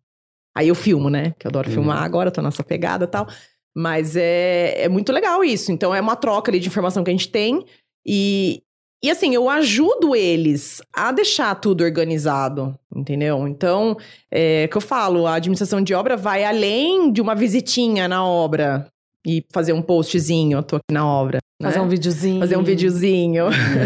[0.56, 1.34] Aí eu filmo, né?
[1.38, 1.74] Que eu adoro uhum.
[1.74, 3.28] filmar agora, tô nessa pegada e tal.
[3.76, 5.72] Mas é, é muito legal isso.
[5.72, 7.64] Então é uma troca ali de informação que a gente tem.
[8.06, 8.62] E,
[9.04, 13.48] e assim, eu ajudo eles a deixar tudo organizado, entendeu?
[13.48, 13.96] Então,
[14.32, 18.86] é que eu falo, a administração de obra vai além de uma visitinha na obra
[19.26, 21.40] e fazer um postzinho, eu tô aqui na obra.
[21.62, 21.70] Né?
[21.70, 22.40] Fazer um videozinho.
[22.40, 23.46] Fazer um videozinho.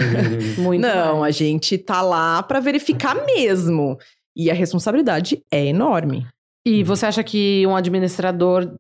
[0.58, 3.98] Muito Não, a gente tá lá para verificar mesmo.
[4.36, 6.28] E a responsabilidade é enorme.
[6.66, 8.76] E você acha que um administrador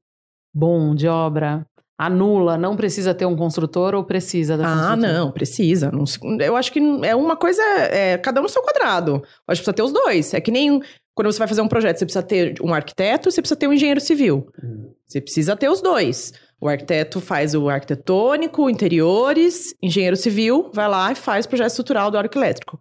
[0.53, 1.65] bom de obra
[1.97, 5.91] anula, não precisa ter um construtor ou precisa da Ah, não, precisa.
[6.39, 9.11] eu acho que é uma coisa, é, cada um no seu quadrado.
[9.11, 10.33] Eu acho que precisa ter os dois.
[10.33, 10.81] É que nem
[11.15, 13.73] quando você vai fazer um projeto, você precisa ter um arquiteto, você precisa ter um
[13.73, 14.47] engenheiro civil.
[14.63, 14.91] Hum.
[15.07, 16.33] Você precisa ter os dois.
[16.63, 22.09] O arquiteto faz o arquitetônico, interiores, engenheiro civil vai lá e faz o projeto estrutural
[22.09, 22.79] do arco elétrico.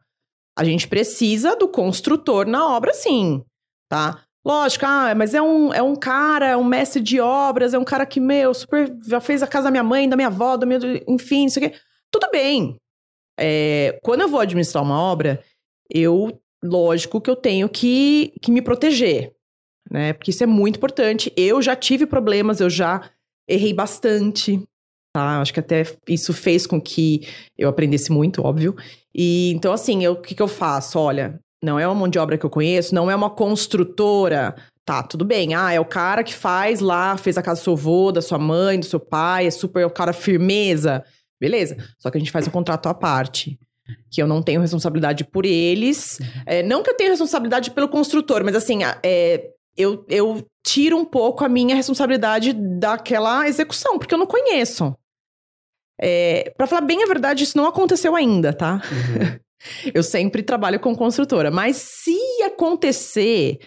[0.57, 3.43] A gente precisa do construtor na obra, sim,
[3.89, 4.23] tá?
[4.47, 7.83] Lógico, ah, mas é um, é um cara, é um mestre de obras, é um
[7.83, 10.65] cara que, meu, super, já fez a casa da minha mãe, da minha avó, do
[10.65, 11.77] meu, enfim, isso aqui.
[12.09, 12.77] Tudo bem.
[13.37, 15.43] É, quando eu vou administrar uma obra,
[15.91, 19.33] eu, lógico que eu tenho que, que me proteger,
[19.91, 20.13] né?
[20.13, 21.33] Porque isso é muito importante.
[21.37, 23.11] Eu já tive problemas, eu já
[23.49, 24.63] errei bastante,
[25.15, 25.41] tá?
[25.41, 27.27] Acho que até isso fez com que
[27.57, 28.75] eu aprendesse muito, óbvio.
[29.15, 30.99] E então, assim, o que, que eu faço?
[30.99, 34.55] Olha, não é uma mão de obra que eu conheço, não é uma construtora.
[34.85, 35.55] Tá, tudo bem.
[35.55, 38.39] Ah, é o cara que faz lá, fez a casa do seu avô, da sua
[38.39, 41.05] mãe, do seu pai, é super é o cara firmeza.
[41.41, 41.77] Beleza.
[41.99, 43.59] Só que a gente faz um contrato à parte.
[44.11, 46.19] Que eu não tenho responsabilidade por eles.
[46.47, 51.05] É, não que eu tenha responsabilidade pelo construtor, mas assim, é, eu, eu tiro um
[51.05, 54.95] pouco a minha responsabilidade daquela execução, porque eu não conheço.
[56.01, 58.75] É, para falar bem a verdade, isso não aconteceu ainda, tá?
[58.75, 59.39] Uhum.
[59.95, 63.61] Eu sempre trabalho com construtora, mas se acontecer,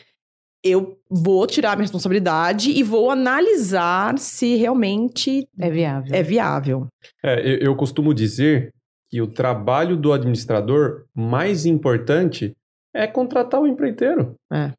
[0.62, 6.14] eu vou tirar a minha responsabilidade e vou analisar se realmente é viável.
[6.14, 6.88] É viável.
[7.24, 8.74] É, eu, eu costumo dizer
[9.10, 12.54] que o trabalho do administrador mais importante
[12.94, 14.36] é contratar o empreiteiro.
[14.52, 14.74] É.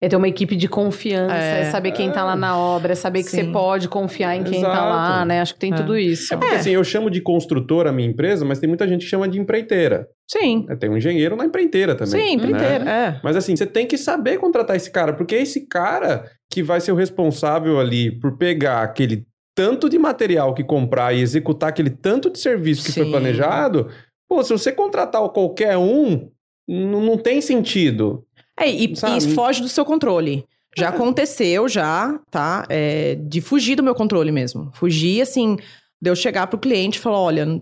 [0.00, 2.92] É ter uma equipe de confiança, é, é saber quem é, tá lá na obra,
[2.92, 3.46] é saber que sim.
[3.46, 4.76] você pode confiar em quem Exato.
[4.76, 5.40] tá lá, né?
[5.40, 5.76] Acho que tem é.
[5.76, 6.32] tudo isso.
[6.32, 9.10] É porque assim, eu chamo de construtora a minha empresa, mas tem muita gente que
[9.10, 10.06] chama de empreiteira.
[10.30, 10.66] Sim.
[10.68, 12.28] É, tem um engenheiro na empreiteira também.
[12.28, 13.06] Sim, empreiteira, né?
[13.16, 13.20] é.
[13.24, 16.80] Mas assim, você tem que saber contratar esse cara, porque é esse cara que vai
[16.80, 21.90] ser o responsável ali por pegar aquele tanto de material que comprar e executar aquele
[21.90, 23.02] tanto de serviço que sim.
[23.02, 23.88] foi planejado.
[24.28, 26.30] Pô, se você contratar qualquer um,
[26.68, 28.24] não tem sentido.
[28.58, 30.44] É, e, e foge do seu controle.
[30.76, 30.88] Já é.
[30.88, 32.64] aconteceu, já, tá?
[32.68, 34.70] É, de fugir do meu controle mesmo.
[34.74, 35.56] Fugir, assim,
[36.00, 37.60] de eu chegar pro cliente e falar: olha,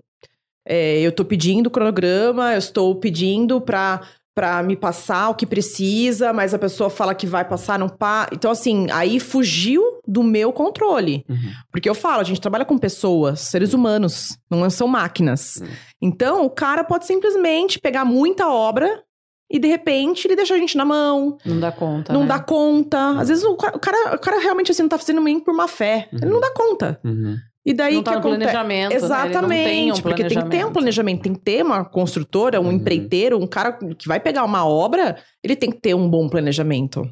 [0.67, 4.03] é, eu tô pedindo o cronograma, eu estou pedindo pra,
[4.35, 8.29] pra me passar o que precisa, mas a pessoa fala que vai passar, não pá.
[8.33, 11.25] Então, assim, aí fugiu do meu controle.
[11.29, 11.53] Uhum.
[11.71, 15.57] Porque eu falo, a gente trabalha com pessoas, seres humanos, não são máquinas.
[15.57, 15.69] Uhum.
[16.03, 19.03] Então, o cara pode simplesmente pegar muita obra
[19.51, 21.39] e de repente ele deixa a gente na mão.
[21.45, 22.13] Não dá conta.
[22.13, 22.27] Não né?
[22.27, 23.11] dá conta.
[23.19, 25.55] Às vezes o cara, o cara, o cara, realmente assim não tá fazendo nem por
[25.55, 26.09] má fé.
[26.13, 26.19] Uhum.
[26.23, 27.01] Ele não dá conta.
[27.05, 27.37] Uhum.
[27.65, 28.39] E daí não tá que acontece?
[28.39, 28.93] planejamento.
[28.95, 29.87] Exatamente.
[29.87, 29.93] Né?
[29.93, 32.73] Um porque tem que ter um planejamento, tem que ter uma construtora, um uhum.
[32.73, 37.09] empreiteiro, um cara que vai pegar uma obra, ele tem que ter um bom planejamento.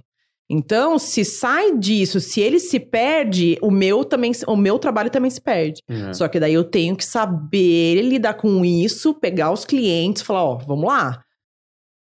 [0.49, 5.31] Então, se sai disso, se ele se perde, o meu também, o meu trabalho também
[5.31, 5.83] se perde.
[5.89, 6.13] Uhum.
[6.13, 10.59] Só que daí eu tenho que saber lidar com isso, pegar os clientes, falar, ó,
[10.59, 11.23] vamos lá.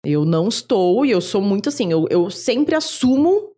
[0.04, 3.50] Eu não estou, e eu sou muito assim, eu, eu sempre assumo,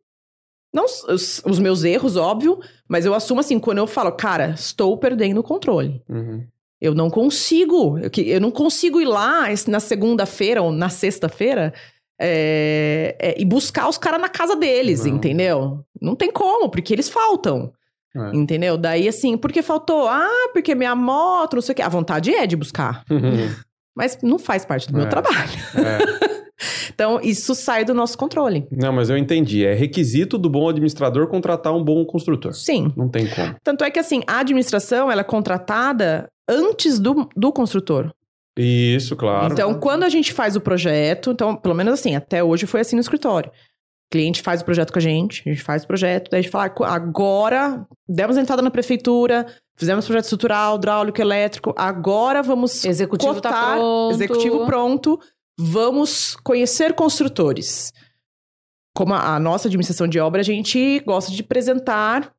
[0.73, 4.97] não os, os, meus erros, óbvio, mas eu assumo assim, quando eu falo, cara, estou
[4.97, 6.03] perdendo o controle.
[6.09, 6.47] Uhum.
[6.81, 7.99] Eu não consigo.
[7.99, 11.75] Eu, eu não consigo ir lá na segunda-feira ou na sexta-feira
[12.19, 15.15] é, é, e buscar os caras na casa deles, não.
[15.15, 15.85] entendeu?
[16.01, 17.73] Não tem como, porque eles faltam.
[18.17, 18.37] É.
[18.37, 18.77] Entendeu?
[18.77, 20.09] Daí, assim, porque faltou?
[20.09, 21.83] Ah, porque minha moto, não sei o quê.
[21.83, 23.05] A vontade é de buscar.
[23.11, 23.49] Uhum.
[24.01, 25.09] Mas não faz parte do meu é.
[25.09, 25.53] trabalho.
[25.77, 26.31] É.
[26.93, 28.67] Então, isso sai do nosso controle.
[28.71, 29.65] Não, mas eu entendi.
[29.65, 32.53] É requisito do bom administrador contratar um bom construtor.
[32.53, 32.93] Sim.
[32.95, 33.57] Não tem como.
[33.65, 38.13] Tanto é que, assim, a administração, ela é contratada antes do, do construtor.
[38.59, 39.55] Isso, claro.
[39.55, 42.97] Então, quando a gente faz o projeto, então, pelo menos assim, até hoje foi assim
[42.97, 43.51] no escritório.
[44.11, 46.51] Cliente faz o projeto com a gente, a gente faz o projeto, daí a gente
[46.51, 49.47] fala, agora demos entrada na prefeitura,
[49.77, 54.15] fizemos projeto estrutural, hidráulico, elétrico, agora vamos executivo tá cotar, tá pronto.
[54.15, 55.21] executivo pronto,
[55.59, 57.93] vamos conhecer construtores.
[58.97, 62.33] Como a, a nossa administração de obra, a gente gosta de apresentar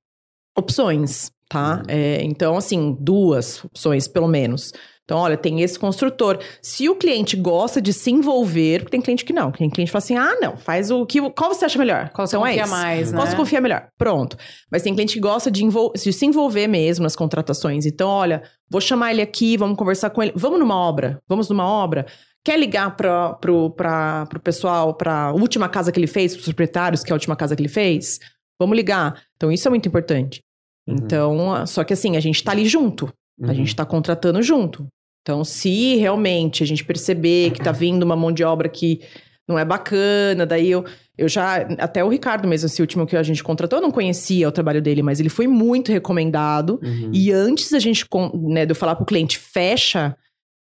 [0.57, 1.77] opções, tá?
[1.77, 1.83] Uhum.
[1.87, 4.73] É, então, assim, duas opções, pelo menos.
[5.11, 6.39] Então, olha, tem esse construtor.
[6.61, 9.51] Se o cliente gosta de se envolver, porque tem cliente que não.
[9.51, 11.19] Tem cliente que fala assim: ah, não, faz o que.
[11.31, 12.09] Qual você acha melhor?
[12.11, 13.17] Qual você então, é confia é mais, né?
[13.17, 13.87] Qual você confia melhor?
[13.97, 14.37] Pronto.
[14.71, 17.85] Mas tem cliente que gosta de, de, se envolver mesmo nas contratações.
[17.85, 20.31] Então, olha, vou chamar ele aqui, vamos conversar com ele.
[20.33, 21.19] Vamos numa obra.
[21.27, 22.05] Vamos numa obra.
[22.41, 27.03] Quer ligar para pro pessoal, para a última casa que ele fez, para os proprietários,
[27.03, 28.17] que é a última casa que ele fez?
[28.57, 29.21] Vamos ligar.
[29.35, 30.39] Então, isso é muito importante.
[30.87, 30.95] Uhum.
[30.95, 33.11] Então, só que assim, a gente está ali junto.
[33.37, 33.49] Uhum.
[33.49, 34.87] A gente está contratando junto.
[35.21, 39.01] Então, se realmente a gente perceber que está vindo uma mão de obra que
[39.47, 40.83] não é bacana, daí eu,
[41.17, 41.57] eu já.
[41.77, 44.81] Até o Ricardo mesmo, esse último que a gente contratou, eu não conhecia o trabalho
[44.81, 46.79] dele, mas ele foi muito recomendado.
[46.83, 47.11] Uhum.
[47.13, 50.15] E antes da gente, né, de eu falar para o cliente, fecha,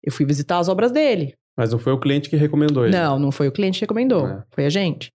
[0.03, 1.35] eu fui visitar as obras dele.
[1.57, 2.97] Mas não foi o cliente que recomendou ele?
[2.97, 4.27] Não, não foi o cliente que recomendou.
[4.27, 4.43] É.
[4.51, 5.11] Foi a gente.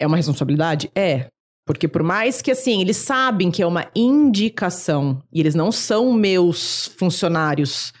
[0.00, 0.90] É uma responsabilidade?
[0.94, 1.28] É.
[1.64, 6.12] Porque por mais que, assim, eles sabem que é uma indicação e eles não são
[6.12, 7.92] meus funcionários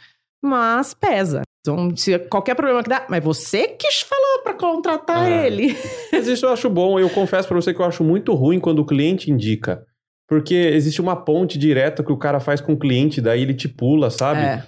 [0.46, 1.42] mas pesa.
[1.60, 5.46] Então, se qualquer problema que dá, mas você que falou para contratar é.
[5.46, 5.76] ele.
[6.12, 6.98] Mas isso eu acho bom.
[6.98, 9.84] Eu confesso para você que eu acho muito ruim quando o cliente indica.
[10.28, 13.68] Porque existe uma ponte direta que o cara faz com o cliente, daí ele te
[13.68, 14.40] pula, sabe?
[14.40, 14.62] É.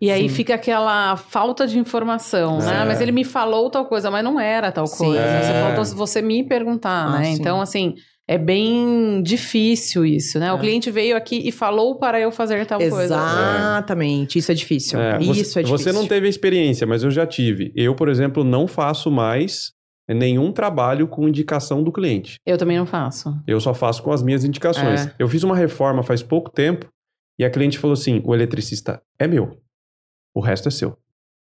[0.00, 0.34] E aí Sim.
[0.34, 2.64] fica aquela falta de informação, né?
[2.64, 2.78] é.
[2.78, 2.84] né?
[2.86, 5.04] Mas ele me falou tal coisa, mas não era tal Sim.
[5.04, 5.20] coisa.
[5.20, 5.42] É.
[5.42, 7.24] Você faltou você me perguntar, ah, né?
[7.24, 7.32] Sim.
[7.32, 7.94] Então, assim,
[8.30, 10.46] é bem difícil isso, né?
[10.46, 10.52] É.
[10.52, 13.08] O cliente veio aqui e falou para eu fazer tal Exatamente.
[13.08, 13.14] coisa.
[13.16, 15.00] Exatamente, isso é difícil.
[15.00, 15.66] É, isso você, é difícil.
[15.66, 17.72] Você não teve a experiência, mas eu já tive.
[17.74, 19.72] Eu, por exemplo, não faço mais
[20.08, 22.36] nenhum trabalho com indicação do cliente.
[22.46, 23.36] Eu também não faço.
[23.48, 25.08] Eu só faço com as minhas indicações.
[25.08, 25.14] É.
[25.18, 26.86] Eu fiz uma reforma faz pouco tempo
[27.36, 29.60] e a cliente falou assim: o eletricista é meu,
[30.32, 30.96] o resto é seu.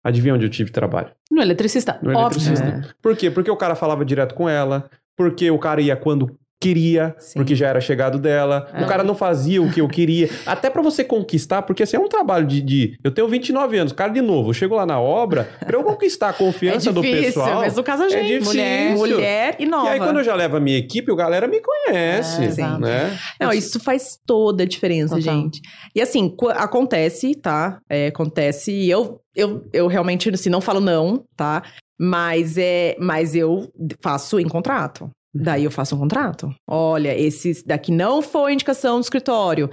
[0.05, 1.11] Adivinha onde eu tive trabalho?
[1.31, 1.99] No eletricista.
[2.03, 2.67] No eletricista.
[2.67, 2.95] É.
[3.01, 3.31] Por quê?
[3.31, 7.35] Porque o cara falava direto com ela, porque o cara ia quando queria, Sim.
[7.35, 8.69] porque já era chegado dela.
[8.73, 8.83] É.
[8.83, 10.29] O cara não fazia o que eu queria.
[10.47, 13.93] Até para você conquistar, porque assim, é um trabalho de, de, Eu tenho 29 anos,
[13.93, 17.19] cara, de novo, eu chego lá na obra, pra eu conquistar a confiança é difícil,
[17.19, 17.61] do pessoal.
[17.61, 19.89] Mas no caso a é gente, é mulher, mulher e nova.
[19.89, 22.45] E aí, quando eu já levo a minha equipe, o galera me conhece.
[22.45, 23.19] É, né?
[23.41, 25.35] Não, isso faz toda a diferença, Total.
[25.35, 25.61] gente.
[25.95, 27.79] E assim, acontece, tá?
[27.89, 31.63] É, acontece, e eu, eu, eu realmente assim, não falo não, tá?
[31.99, 33.71] Mas é, mas eu
[34.03, 35.11] faço em contrato.
[35.43, 36.55] Daí eu faço um contrato.
[36.69, 39.71] Olha, esse daqui não foi indicação do escritório.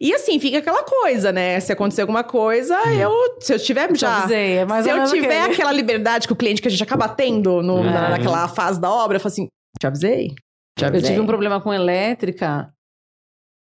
[0.00, 1.60] E assim, fica aquela coisa, né?
[1.60, 2.92] Se acontecer alguma coisa, hum.
[2.92, 3.12] eu.
[3.40, 4.18] Se eu tiver já.
[4.18, 5.54] Avisei, é se eu tiver aquele.
[5.54, 7.90] aquela liberdade que o cliente que a gente acaba tendo no, é.
[7.90, 10.34] na, naquela fase da obra, eu falo assim: te avisei.
[10.78, 11.08] Te avisei.
[11.08, 12.68] Eu tive um problema com elétrica.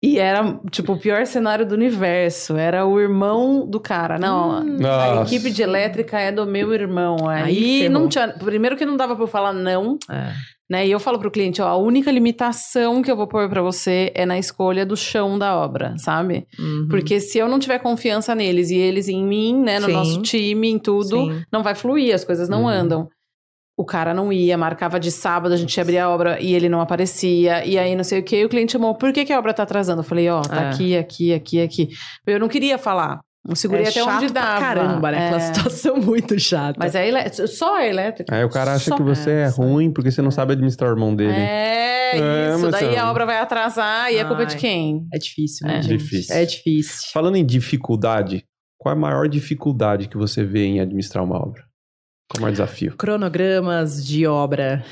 [0.05, 2.59] E era, tipo, o pior cenário do universo.
[2.59, 4.19] Era o irmão do cara.
[4.19, 4.79] Não, hum.
[4.87, 7.27] a equipe de elétrica é do meu irmão.
[7.27, 8.29] Aí, Aí não tinha.
[8.29, 9.99] Primeiro que não dava pra eu falar não.
[10.11, 10.35] É.
[10.69, 10.87] Né?
[10.87, 14.13] E eu falo pro cliente, ó, a única limitação que eu vou pôr para você
[14.15, 16.47] é na escolha do chão da obra, sabe?
[16.59, 16.87] Uhum.
[16.91, 19.93] Porque se eu não tiver confiança neles e eles em mim, né, no Sim.
[19.93, 21.43] nosso time, em tudo, Sim.
[21.53, 22.69] não vai fluir, as coisas não uhum.
[22.69, 23.09] andam.
[23.77, 26.81] O cara não ia, marcava de sábado, a gente abria a obra e ele não
[26.81, 29.39] aparecia, e aí não sei o que, e o cliente chamou, por que, que a
[29.39, 30.01] obra tá atrasando?
[30.01, 30.71] Eu falei, ó, oh, tá é.
[30.71, 31.89] aqui, aqui, aqui, aqui.
[32.25, 34.59] Eu não queria falar, eu segurei é até onde dava.
[34.59, 35.27] caramba, né?
[35.27, 35.53] Aquela é.
[35.53, 36.79] situação muito chata.
[36.79, 38.35] Mas é elétrico, só é elétrico.
[38.35, 40.89] Aí o cara acha só que você é, é ruim porque você não sabe administrar
[40.89, 41.35] o irmão dele.
[41.35, 42.71] É, é isso.
[42.71, 45.07] Daí a obra vai atrasar e Ai, é culpa de quem?
[45.13, 45.77] É difícil, né?
[45.77, 46.35] É difícil.
[46.35, 47.11] É difícil.
[47.13, 48.47] Falando em dificuldade,
[48.79, 51.64] qual é a maior dificuldade que você vê em administrar uma obra?
[52.35, 52.97] Qual é o maior desafio?
[52.97, 54.85] Cronogramas de obra.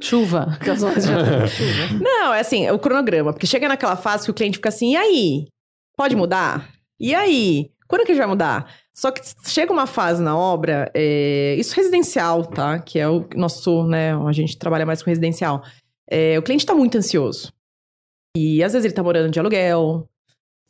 [0.00, 0.56] Chuva.
[0.64, 1.98] Chuva.
[2.00, 3.32] Não, é assim, o cronograma.
[3.32, 5.48] Porque chega naquela fase que o cliente fica assim, e aí?
[5.94, 6.70] Pode mudar?
[6.98, 7.70] E aí?
[7.86, 8.72] Quando que a gente vai mudar?
[8.94, 12.78] Só que chega uma fase na obra, é, isso residencial, tá?
[12.78, 14.14] Que é o nosso, né?
[14.14, 15.62] A gente trabalha mais com residencial.
[16.08, 17.52] É, o cliente tá muito ansioso.
[18.36, 20.08] E às vezes ele tá morando de aluguel,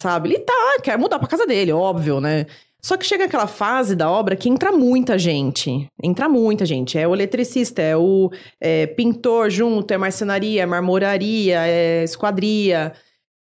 [0.03, 0.31] sabe?
[0.31, 2.47] Ele tá, quer mudar pra casa dele, óbvio, né?
[2.83, 5.87] Só que chega aquela fase da obra que entra muita gente.
[6.03, 6.99] Entra muita gente.
[6.99, 12.93] É o eletricista, é o é, pintor junto, é marcenaria, é marmoraria, é esquadria.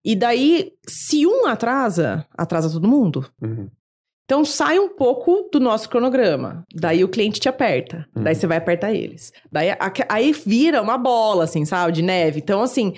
[0.03, 3.25] E daí, se um atrasa, atrasa todo mundo.
[3.41, 3.69] Uhum.
[4.25, 6.63] Então sai um pouco do nosso cronograma.
[6.71, 8.07] Daí o cliente te aperta.
[8.15, 8.23] Uhum.
[8.23, 9.33] Daí você vai apertar eles.
[9.51, 9.69] Daí
[10.07, 11.93] aí vira uma bola, assim, sabe?
[11.93, 12.39] De neve.
[12.39, 12.93] Então, assim,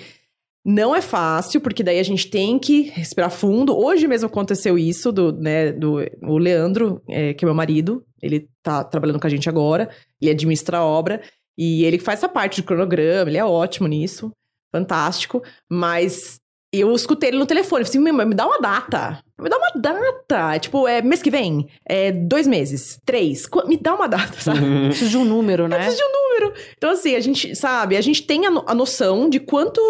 [0.64, 3.76] não é fácil, porque daí a gente tem que respirar fundo.
[3.76, 8.04] Hoje mesmo aconteceu isso do, né, do o Leandro, é, que é meu marido.
[8.22, 9.90] Ele tá trabalhando com a gente agora.
[10.20, 11.20] Ele administra a obra.
[11.58, 14.30] E ele faz essa parte de cronograma, ele é ótimo nisso.
[14.70, 15.42] Fantástico.
[15.70, 16.38] Mas
[16.72, 17.84] eu escutei ele no telefone.
[17.84, 19.22] Falei assim, me dá uma data.
[19.38, 20.58] Me dá uma data.
[20.58, 21.68] Tipo, é mês que vem?
[21.84, 22.98] É dois meses?
[23.04, 23.46] Três?
[23.66, 24.60] Me dá uma data, sabe?
[24.86, 25.76] Preciso de um número, né?
[25.76, 26.54] Preciso de um número.
[26.76, 29.80] Então, assim, a gente, sabe, a gente tem a, no a noção de quanto,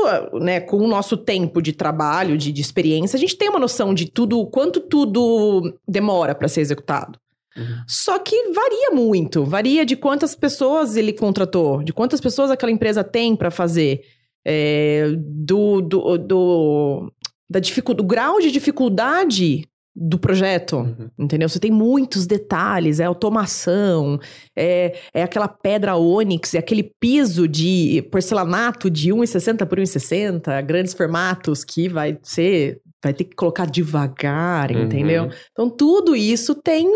[0.40, 3.94] né, com o nosso tempo de trabalho, de, de experiência, a gente tem uma noção
[3.94, 7.18] de tudo, quanto tudo demora para ser executado.
[7.56, 7.82] Uhum.
[7.86, 13.04] Só que varia muito, varia de quantas pessoas ele contratou, de quantas pessoas aquela empresa
[13.04, 14.02] tem para fazer
[14.44, 17.12] é, do, do, do,
[17.48, 17.60] da
[17.94, 21.10] do grau de dificuldade do projeto, uhum.
[21.18, 21.48] entendeu?
[21.48, 24.18] Você tem muitos detalhes, é automação,
[24.56, 30.94] é, é aquela pedra ônix, é aquele piso de porcelanato de 1,60 por 1,60, grandes
[30.94, 34.84] formatos que vai ser, vai ter que colocar devagar, uhum.
[34.84, 35.30] entendeu?
[35.52, 36.90] Então tudo isso tem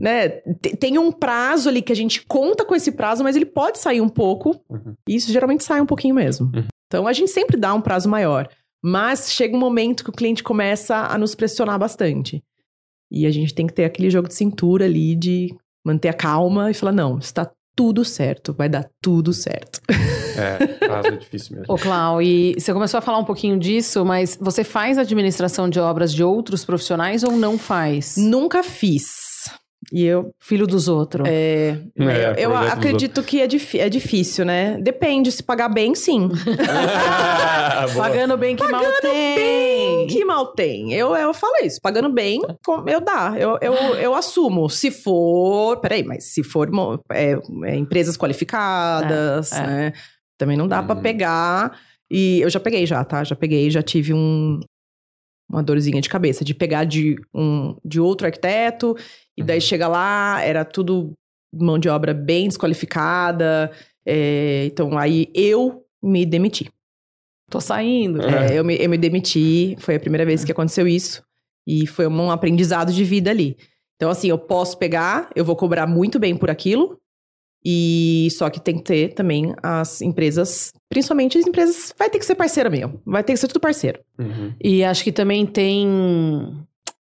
[0.00, 0.28] né,
[0.78, 4.00] tem um prazo ali que a gente conta com esse prazo, mas ele pode sair
[4.00, 4.60] um pouco.
[4.68, 4.94] Uhum.
[5.08, 6.50] E isso geralmente sai um pouquinho mesmo.
[6.54, 6.64] Uhum.
[6.86, 8.48] Então a gente sempre dá um prazo maior.
[8.84, 12.42] Mas chega um momento que o cliente começa a nos pressionar bastante.
[13.10, 15.54] E a gente tem que ter aquele jogo de cintura ali de
[15.84, 19.80] manter a calma e falar: não, está tudo certo, vai dar tudo certo.
[20.36, 21.72] É, prazo é difícil mesmo.
[21.72, 25.80] Ô, Clau, e você começou a falar um pouquinho disso, mas você faz administração de
[25.80, 28.16] obras de outros profissionais ou não faz?
[28.16, 29.25] Nunca fiz.
[29.92, 30.34] E eu.
[30.38, 31.28] Filho dos outros.
[31.28, 31.78] É.
[31.98, 33.44] é eu, eu acredito que é,
[33.78, 34.78] é difícil, né?
[34.80, 36.28] Depende, se pagar bem, sim.
[37.96, 39.34] Pagando bem que Pagando mal tem.
[39.36, 40.92] Bem que mal tem.
[40.92, 41.80] Eu, eu falo isso.
[41.80, 42.40] Pagando bem,
[42.86, 43.34] eu dá.
[43.38, 44.68] Eu, eu, eu assumo.
[44.68, 45.76] Se for.
[45.78, 46.68] Peraí, mas se for
[47.12, 49.66] é, é, empresas qualificadas, é, é.
[49.66, 49.92] né?
[50.36, 50.86] Também não dá hum.
[50.86, 51.78] para pegar.
[52.10, 53.22] E eu já peguei já, tá?
[53.24, 54.60] Já peguei, já tive um,
[55.48, 58.96] uma dorzinha de cabeça de pegar de um de outro arquiteto
[59.36, 59.60] e daí uhum.
[59.60, 61.12] chega lá era tudo
[61.54, 63.70] mão de obra bem desqualificada
[64.06, 66.70] é, então aí eu me demiti
[67.50, 71.22] tô saindo é, eu, me, eu me demiti foi a primeira vez que aconteceu isso
[71.66, 73.56] e foi um aprendizado de vida ali
[73.96, 76.98] então assim eu posso pegar eu vou cobrar muito bem por aquilo
[77.68, 82.24] e só que tem que ter também as empresas, principalmente as empresas, vai ter que
[82.24, 83.02] ser parceira mesmo.
[83.04, 83.98] Vai ter que ser tudo parceiro.
[84.16, 84.54] Uhum.
[84.62, 85.84] E acho que também tem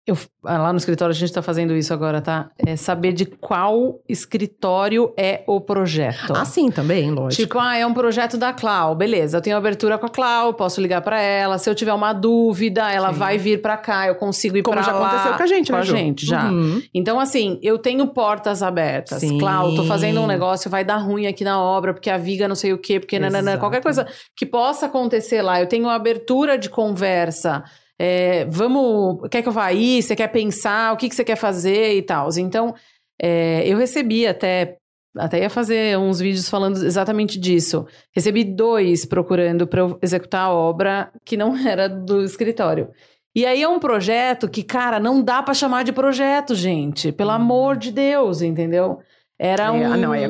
[0.05, 2.49] eu, ah, lá no escritório a gente está fazendo isso agora, tá?
[2.57, 6.33] É saber de qual escritório é o projeto.
[6.35, 7.43] Ah, sim, também, lógico.
[7.43, 8.95] Tipo, ah, é um projeto da Clau.
[8.95, 11.59] Beleza, eu tenho abertura com a Clau, posso ligar para ela.
[11.59, 13.19] Se eu tiver uma dúvida, ela sim.
[13.19, 14.83] vai vir para cá, eu consigo ir para lá.
[14.83, 16.49] Como já aconteceu com a gente, com né, a gente, já.
[16.49, 16.81] Uhum.
[16.95, 19.19] Então, assim, eu tenho portas abertas.
[19.19, 19.37] Sim.
[19.37, 22.55] Clau, tô fazendo um negócio, vai dar ruim aqui na obra, porque a viga não
[22.55, 25.61] sei o quê, porque nanana, qualquer coisa que possa acontecer lá.
[25.61, 27.63] Eu tenho abertura de conversa
[28.03, 30.01] é, vamos, quer que eu vá aí?
[30.01, 30.91] Você quer pensar?
[30.91, 32.29] O que, que você quer fazer e tal?
[32.35, 32.73] Então,
[33.21, 34.77] é, eu recebi até,
[35.15, 37.85] até ia fazer uns vídeos falando exatamente disso.
[38.11, 42.89] Recebi dois procurando para eu executar a obra que não era do escritório.
[43.35, 47.11] E aí é um projeto que, cara, não dá para chamar de projeto, gente.
[47.11, 48.97] Pelo amor de Deus, entendeu?
[49.37, 50.27] Era um, é, não, é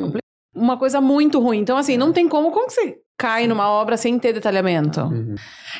[0.54, 1.60] uma coisa muito ruim.
[1.60, 2.50] Então, assim, não tem como.
[2.50, 5.00] Como que você cai numa obra sem ter detalhamento.
[5.00, 5.34] Uhum.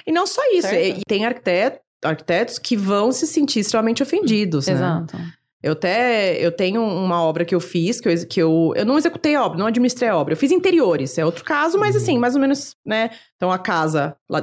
[0.06, 4.74] E não só isso, e tem arquiteto, arquitetos que vão se sentir extremamente ofendidos, né?
[4.74, 5.16] Exato.
[5.62, 8.98] Eu até eu tenho uma obra que eu fiz, que eu, que eu, eu não
[8.98, 10.32] executei a obra, não administrei a obra.
[10.32, 12.20] Eu fiz interiores, é outro caso, mas assim, uhum.
[12.20, 13.10] mais ou menos, né?
[13.36, 14.36] Então a casa, o,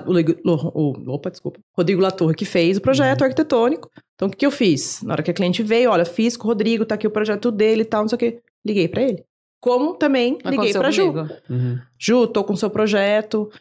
[0.49, 3.26] o, o opa, desculpa, Rodrigo Latorre que fez o projeto uhum.
[3.26, 3.91] arquitetônico.
[4.16, 5.03] Então o que, que eu fiz?
[5.03, 7.51] Na hora que a cliente veio, olha, fiz com o Rodrigo, tá aqui o projeto
[7.51, 8.39] dele e tal, não sei o quê.
[8.66, 9.26] Liguei para ele.
[9.62, 11.12] Como também liguei pra Ju.
[11.49, 11.80] Uhum.
[11.97, 13.51] Ju, tô com o seu projeto,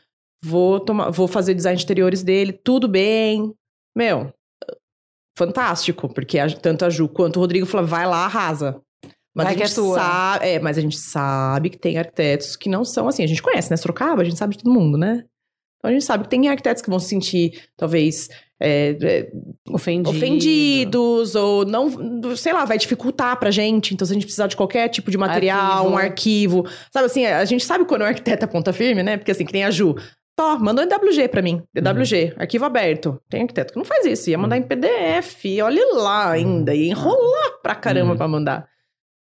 [0.43, 3.53] vou, tomar, vou fazer design de interiores dele, tudo bem.
[3.97, 4.33] Meu,
[5.37, 8.81] fantástico, porque a, tanto a Ju quanto o Rodrigo falaram, vai lá, arrasa.
[9.35, 12.69] Mas vai a gente é sabe, é, mas a gente sabe que tem arquitetos que
[12.69, 13.23] não são assim.
[13.23, 13.77] A gente conhece, né?
[13.77, 15.25] Sorocaba, a gente sabe de todo mundo, né?
[15.79, 18.29] Então a gente sabe que tem arquitetos que vão se sentir, talvez,
[18.61, 19.31] é, é,
[19.71, 20.11] Ofendido.
[20.11, 23.95] ofendidos, ou não, sei lá, vai dificultar pra gente.
[23.95, 25.95] Então, se a gente precisar de qualquer tipo de material, arquivo.
[25.95, 26.67] um arquivo.
[26.93, 29.17] Sabe assim, a gente sabe quando o arquiteto é ponta firme, né?
[29.17, 29.95] Porque assim, que nem a Ju.
[30.37, 31.63] Tó, mandou em WG pra mim.
[31.75, 32.43] DWG, uhum.
[32.43, 33.21] arquivo aberto.
[33.29, 34.31] Tem arquiteto que não faz isso.
[34.31, 34.63] Ia mandar uhum.
[34.63, 35.45] em PDF.
[35.65, 36.75] Olha lá ainda.
[36.75, 38.17] Ia enrolar pra caramba uhum.
[38.17, 38.69] pra mandar.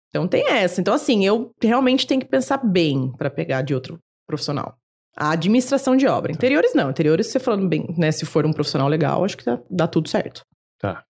[0.09, 0.81] Então tem essa.
[0.81, 4.75] Então, assim, eu realmente tenho que pensar bem para pegar de outro profissional.
[5.17, 6.33] A administração de obra.
[6.33, 6.37] Tá.
[6.37, 6.91] Interiores não.
[6.91, 8.11] Interiores, você falando bem, né?
[8.11, 10.43] Se for um profissional legal, acho que dá, dá tudo certo.
[10.79, 11.05] Tá.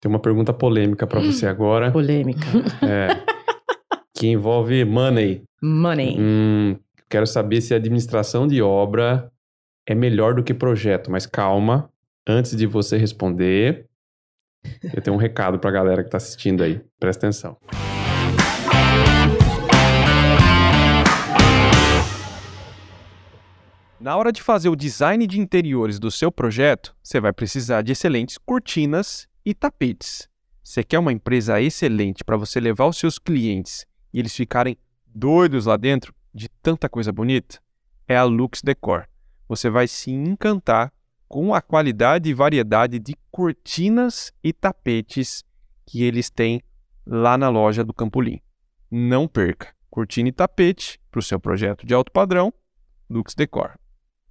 [0.00, 1.90] Tem uma pergunta polêmica para você agora.
[1.90, 2.46] Polêmica.
[2.82, 3.08] É.
[4.16, 5.42] que envolve money.
[5.62, 6.16] Money.
[6.18, 6.76] Hum,
[7.08, 9.30] quero saber se a administração de obra
[9.86, 11.90] é melhor do que projeto, mas calma,
[12.26, 13.86] antes de você responder,
[14.94, 16.80] eu tenho um recado para a galera que está assistindo aí.
[16.98, 17.56] Presta atenção.
[23.98, 27.92] Na hora de fazer o design de interiores do seu projeto, você vai precisar de
[27.92, 30.28] excelentes cortinas e tapetes.
[30.62, 34.76] Você quer uma empresa excelente para você levar os seus clientes e eles ficarem
[35.06, 37.58] doidos lá dentro de tanta coisa bonita?
[38.06, 39.08] É a Lux Decor.
[39.48, 40.92] Você vai se encantar
[41.26, 45.42] com a qualidade e variedade de cortinas e tapetes
[45.86, 46.60] que eles têm
[47.06, 48.42] lá na loja do Campolim.
[48.90, 49.74] Não perca!
[49.88, 52.52] Cortina e tapete para o seu projeto de alto padrão,
[53.08, 53.78] Lux Decor.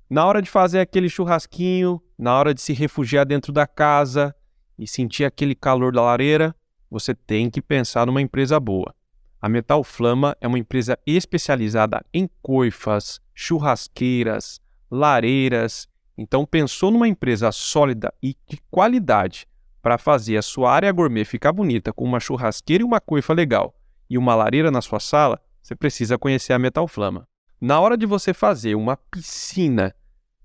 [0.09, 4.35] Na hora de fazer aquele churrasquinho, na hora de se refugiar dentro da casa
[4.77, 6.55] e sentir aquele calor da lareira,
[6.89, 8.93] você tem que pensar numa empresa boa.
[9.41, 15.87] A Metal Flama é uma empresa especializada em coifas, churrasqueiras, lareiras.
[16.17, 19.47] Então, pensou numa empresa sólida e de qualidade
[19.81, 23.75] para fazer a sua área gourmet ficar bonita com uma churrasqueira e uma coifa legal
[24.09, 27.27] e uma lareira na sua sala, você precisa conhecer a Metal Flama.
[27.59, 29.95] Na hora de você fazer uma piscina,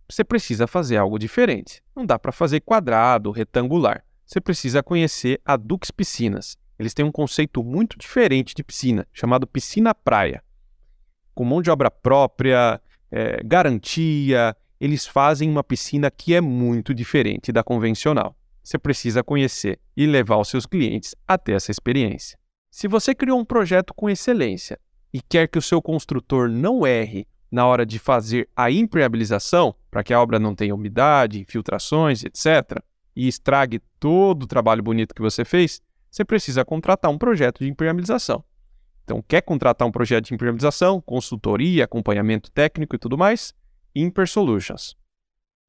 [0.08, 1.82] você precisa fazer algo diferente.
[1.94, 4.04] Não dá para fazer quadrado, retangular.
[4.24, 6.56] Você precisa conhecer a Dux Piscinas.
[6.78, 10.42] Eles têm um conceito muito diferente de piscina, chamado piscina praia.
[11.34, 12.80] Com mão de obra própria,
[13.10, 18.36] é, garantia, eles fazem uma piscina que é muito diferente da convencional.
[18.62, 22.38] Você precisa conhecer e levar os seus clientes até essa experiência.
[22.70, 24.78] Se você criou um projeto com excelência
[25.12, 30.04] e quer que o seu construtor não erre na hora de fazer a impermeabilização, para
[30.04, 32.80] que a obra não tenha umidade, infiltrações, etc.,
[33.14, 37.68] e estrague todo o trabalho bonito que você fez, você precisa contratar um projeto de
[37.68, 38.44] impermeabilização.
[39.04, 43.52] Então, quer contratar um projeto de impermeabilização, consultoria, acompanhamento técnico e tudo mais?
[43.94, 44.96] Imper Solutions.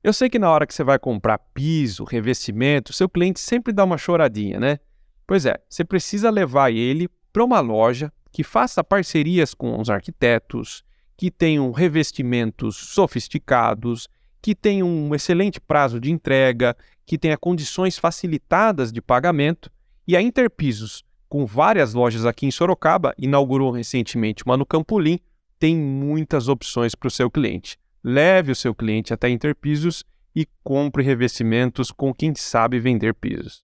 [0.04, 3.84] Eu sei que na hora que você vai comprar piso, revestimento, seu cliente sempre dá
[3.84, 4.80] uma choradinha, né?
[5.26, 10.84] Pois é, você precisa levar ele para uma loja que faça parcerias com os arquitetos,
[11.18, 14.08] que tenham revestimentos sofisticados,
[14.42, 16.76] que tenham um excelente prazo de entrega,
[17.06, 19.70] que tenha condições facilitadas de pagamento
[20.08, 25.18] e a Interpisos, com várias lojas aqui em Sorocaba, inaugurou recentemente uma no Campolim,
[25.58, 27.78] tem muitas opções para o seu cliente.
[28.04, 30.04] Leve o seu cliente até Interpisos
[30.36, 33.64] e compre revestimentos com quem sabe vender pisos.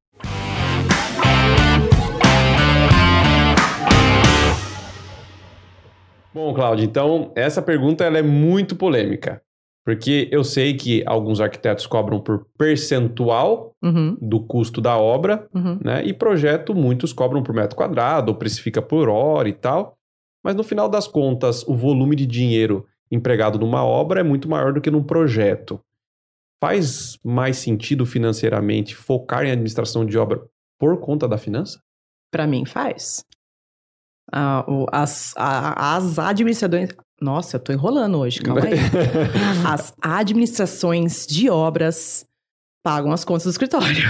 [6.38, 9.41] Bom, Cláudio, então essa pergunta ela é muito polêmica.
[9.83, 14.15] Porque eu sei que alguns arquitetos cobram por percentual uhum.
[14.21, 15.79] do custo da obra, uhum.
[15.83, 16.05] né?
[16.05, 19.97] E projeto, muitos cobram por metro quadrado, ou precifica por hora e tal.
[20.43, 24.71] Mas no final das contas, o volume de dinheiro empregado numa obra é muito maior
[24.71, 25.79] do que num projeto.
[26.61, 30.39] Faz mais sentido financeiramente focar em administração de obra
[30.79, 31.81] por conta da finança?
[32.31, 33.25] Para mim, faz.
[34.32, 36.89] Ah, as, as administrações,
[37.21, 38.73] nossa, eu tô enrolando hoje, calma aí.
[39.65, 42.25] As administrações de obras
[42.84, 44.05] pagam as contas do escritório.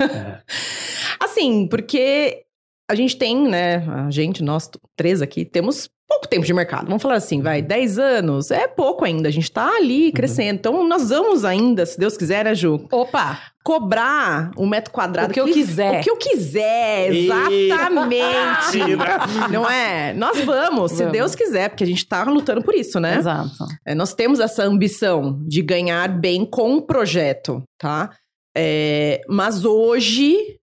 [0.00, 0.42] É.
[1.22, 2.44] assim, porque
[2.90, 6.86] a gente tem, né, a gente, nós três aqui, temos pouco tempo de mercado.
[6.86, 9.28] Vamos falar assim, vai, 10 anos é pouco ainda.
[9.28, 10.12] A gente tá ali uhum.
[10.12, 10.48] crescendo.
[10.48, 10.54] Uhum.
[10.54, 12.86] Então, nós vamos ainda, se Deus quiser, né, Ju?
[12.90, 13.38] Opa!
[13.62, 15.30] Cobrar um metro quadrado.
[15.30, 16.00] O que, que eu quiser.
[16.00, 18.78] O que eu quiser, exatamente.
[19.52, 20.14] Não é?
[20.14, 21.12] Nós vamos, se vamos.
[21.12, 23.18] Deus quiser, porque a gente tá lutando por isso, né?
[23.18, 23.66] Exato.
[23.86, 28.10] É, nós temos essa ambição de ganhar bem com o projeto, tá?
[28.56, 30.57] É, mas hoje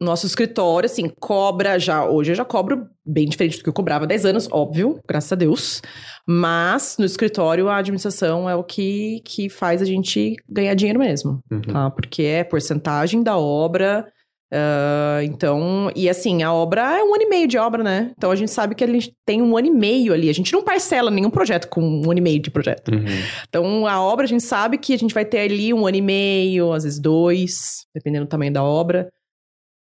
[0.00, 2.04] nosso escritório, assim, cobra já.
[2.06, 5.32] Hoje eu já cobro bem diferente do que eu cobrava há 10 anos, óbvio, graças
[5.32, 5.82] a Deus.
[6.26, 11.42] Mas no escritório a administração é o que, que faz a gente ganhar dinheiro mesmo,
[11.50, 11.60] uhum.
[11.60, 11.90] tá?
[11.90, 14.06] Porque é porcentagem da obra.
[14.50, 18.12] Uh, então, e assim, a obra é um ano e meio de obra, né?
[18.16, 20.30] Então a gente sabe que a gente tem um ano e meio ali.
[20.30, 22.90] A gente não parcela nenhum projeto com um ano e meio de projeto.
[22.90, 23.04] Uhum.
[23.46, 26.02] Então, a obra a gente sabe que a gente vai ter ali um ano e
[26.02, 29.10] meio, às vezes dois, dependendo do tamanho da obra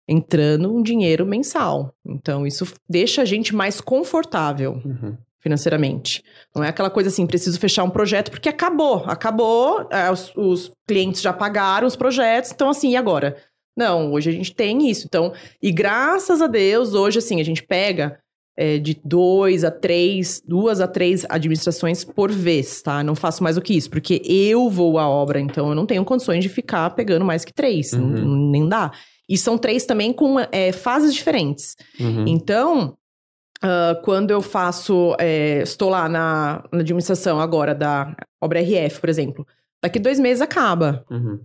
[0.09, 1.93] entrando um dinheiro mensal.
[2.03, 4.81] Então, isso deixa a gente mais confortável.
[4.83, 5.15] Uhum.
[5.41, 6.21] financeiramente.
[6.53, 10.69] Não é aquela coisa assim, preciso fechar um projeto porque acabou, acabou, é, os, os,
[10.85, 13.37] clientes já pagaram os projetos, então assim, e agora?
[13.77, 15.05] Não, hoje a gente tem isso.
[15.07, 15.31] Então,
[15.61, 18.19] e graças a Deus, hoje assim, a gente pega
[18.57, 23.01] é, de dois a três, duas a três administrações por vez, tá?
[23.01, 26.03] Não faço mais do que isso, porque eu vou à obra, então eu não tenho
[26.03, 28.49] condições de ficar pegando mais que três, uhum.
[28.51, 28.91] nem dá.
[29.29, 31.77] E são três também com é, fases diferentes.
[31.99, 32.25] Uhum.
[32.27, 32.97] Então,
[33.63, 39.07] uh, quando eu faço, é, estou lá na, na, administração agora da obra RF, por
[39.07, 39.45] exemplo,
[39.83, 41.05] daqui dois meses acaba.
[41.11, 41.39] Uhum.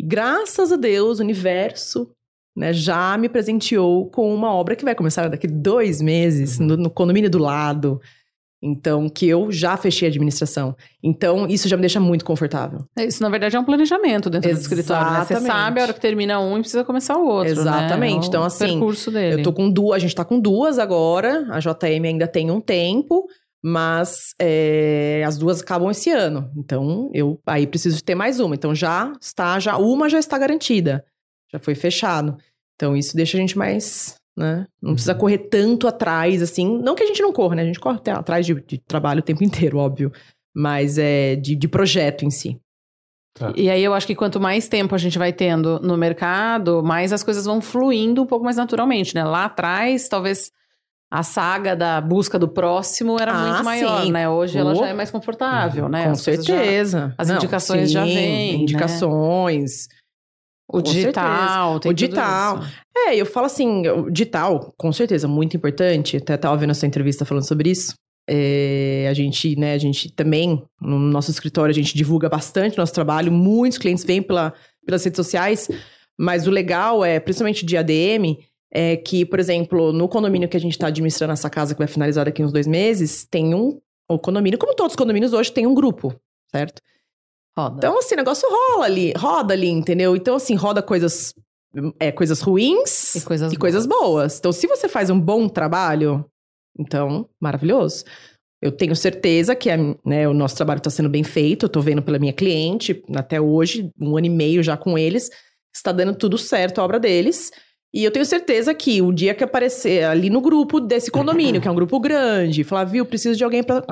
[0.00, 2.10] graças a Deus, o universo
[2.56, 6.66] né, já me presenteou com uma obra que vai começar daqui dois meses, uhum.
[6.66, 8.00] no, no, condomínio do lado.
[8.66, 10.76] Então, que eu já fechei a administração.
[11.02, 12.80] Então, isso já me deixa muito confortável.
[12.96, 14.68] É, isso, na verdade, é um planejamento dentro Exatamente.
[14.68, 15.12] do escritório.
[15.12, 15.24] Né?
[15.24, 17.54] Você sabe a hora que termina um e precisa começar o outro.
[17.54, 17.60] Né?
[17.60, 18.22] Exatamente.
[18.22, 18.26] Né?
[18.26, 18.66] então, assim.
[18.66, 19.40] percurso dele.
[19.40, 21.46] Eu tô com duas, a gente tá com duas agora.
[21.50, 23.26] A JM ainda tem um tempo.
[23.64, 26.50] Mas é, as duas acabam esse ano.
[26.56, 28.54] Então, eu aí preciso ter mais uma.
[28.54, 31.04] Então, já está, já uma já está garantida
[31.52, 32.36] já foi fechado.
[32.74, 34.66] Então isso deixa a gente mais, né?
[34.82, 35.18] Não precisa uhum.
[35.18, 36.78] correr tanto atrás, assim.
[36.82, 37.62] Não que a gente não corra, né?
[37.62, 40.12] A gente corre até atrás de, de trabalho o tempo inteiro, óbvio.
[40.54, 42.60] Mas é de, de projeto em si.
[43.34, 43.52] Tá.
[43.54, 47.12] E aí eu acho que quanto mais tempo a gente vai tendo no mercado, mais
[47.12, 49.24] as coisas vão fluindo um pouco mais naturalmente, né?
[49.24, 50.50] Lá atrás, talvez
[51.10, 54.12] a saga da busca do próximo era ah, muito maior, sim.
[54.12, 54.28] né?
[54.28, 54.60] Hoje oh.
[54.60, 56.04] ela já é mais confortável, né?
[56.04, 56.98] Com as certeza.
[56.98, 58.56] Já, as Não, indicações sim, já vêm.
[58.56, 58.62] Né?
[58.62, 59.88] Indicações.
[59.88, 59.95] Né?
[60.68, 62.60] O digital, o digital.
[62.96, 66.16] É, eu falo assim, o digital, com certeza, muito importante.
[66.16, 67.94] Até estava vendo essa entrevista falando sobre isso.
[68.28, 72.92] É, a gente, né, a gente também, no nosso escritório, a gente divulga bastante nosso
[72.92, 73.30] trabalho.
[73.30, 74.52] Muitos clientes vêm pela,
[74.84, 75.68] pelas redes sociais.
[76.18, 78.38] Mas o legal é, principalmente de ADM,
[78.72, 81.86] é que, por exemplo, no condomínio que a gente está administrando essa casa, que vai
[81.86, 83.80] finalizar daqui uns dois meses, tem um.
[84.08, 86.14] O condomínio, como todos os condomínios hoje, tem um grupo,
[86.50, 86.80] certo?
[87.58, 87.76] Roda.
[87.78, 90.14] Então, assim, o negócio rola ali, roda ali, entendeu?
[90.14, 91.32] Então, assim, roda coisas,
[91.98, 93.58] é, coisas ruins e coisas, e boas.
[93.58, 94.38] coisas boas.
[94.38, 96.24] Então, se você faz um bom trabalho,
[96.78, 98.04] então, maravilhoso.
[98.60, 101.64] Eu tenho certeza que a, né, o nosso trabalho está sendo bem feito.
[101.64, 105.30] Eu tô vendo pela minha cliente, até hoje, um ano e meio já com eles,
[105.74, 107.50] está dando tudo certo a obra deles.
[107.94, 111.68] E eu tenho certeza que o dia que aparecer ali no grupo desse condomínio, que
[111.68, 113.82] é um grupo grande, falar, viu, preciso de alguém pra,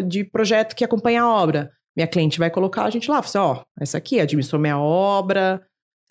[0.00, 3.62] de projeto que acompanha a obra minha cliente vai colocar a gente lá, assim, ó,
[3.80, 5.62] essa aqui administrou minha obra,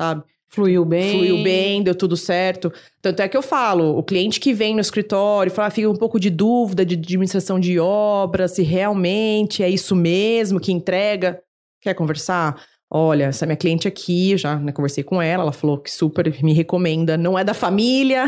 [0.01, 0.23] sabe?
[0.49, 1.11] Fluiu bem.
[1.11, 2.71] Fluiu bem, deu tudo certo.
[3.01, 6.19] Tanto é que eu falo, o cliente que vem no escritório fala, fica um pouco
[6.19, 11.41] de dúvida de administração de obra, se realmente é isso mesmo que entrega.
[11.81, 12.61] Quer conversar?
[12.97, 16.53] Olha, essa minha cliente aqui, já né, conversei com ela, ela falou que super me
[16.53, 18.23] recomenda, não é da família,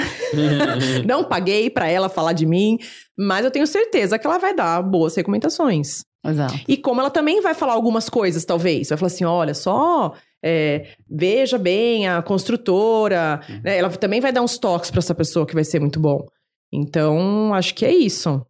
[1.08, 2.78] não paguei para ela falar de mim,
[3.18, 6.02] mas eu tenho certeza que ela vai dar boas recomendações.
[6.22, 6.60] Exato.
[6.68, 8.90] E como ela também vai falar algumas coisas, talvez.
[8.90, 10.14] Vai falar assim: olha só,
[10.44, 13.40] é, veja bem a construtora.
[13.48, 13.62] Uhum.
[13.64, 13.78] Né?
[13.78, 16.28] Ela também vai dar uns toques para essa pessoa que vai ser muito bom.
[16.74, 18.46] Então, acho que é isso.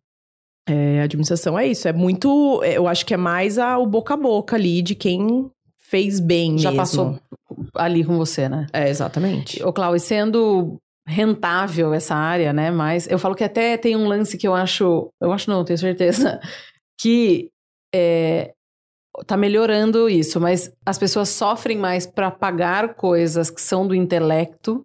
[0.67, 1.87] É, a administração é isso.
[1.87, 2.59] É muito.
[2.63, 5.51] É, eu acho que é mais a, o boca a boca ali de quem
[5.89, 6.81] fez bem Já mesmo.
[6.81, 7.19] passou
[7.75, 8.67] ali com você, né?
[8.73, 9.63] É, exatamente.
[9.63, 12.69] Ô, Cláudio, sendo rentável essa área, né?
[12.69, 15.09] Mas eu falo que até tem um lance que eu acho.
[15.21, 16.39] Eu acho não, tenho certeza.
[16.99, 17.51] Que
[17.93, 18.55] é,
[19.27, 24.83] tá melhorando isso, mas as pessoas sofrem mais para pagar coisas que são do intelecto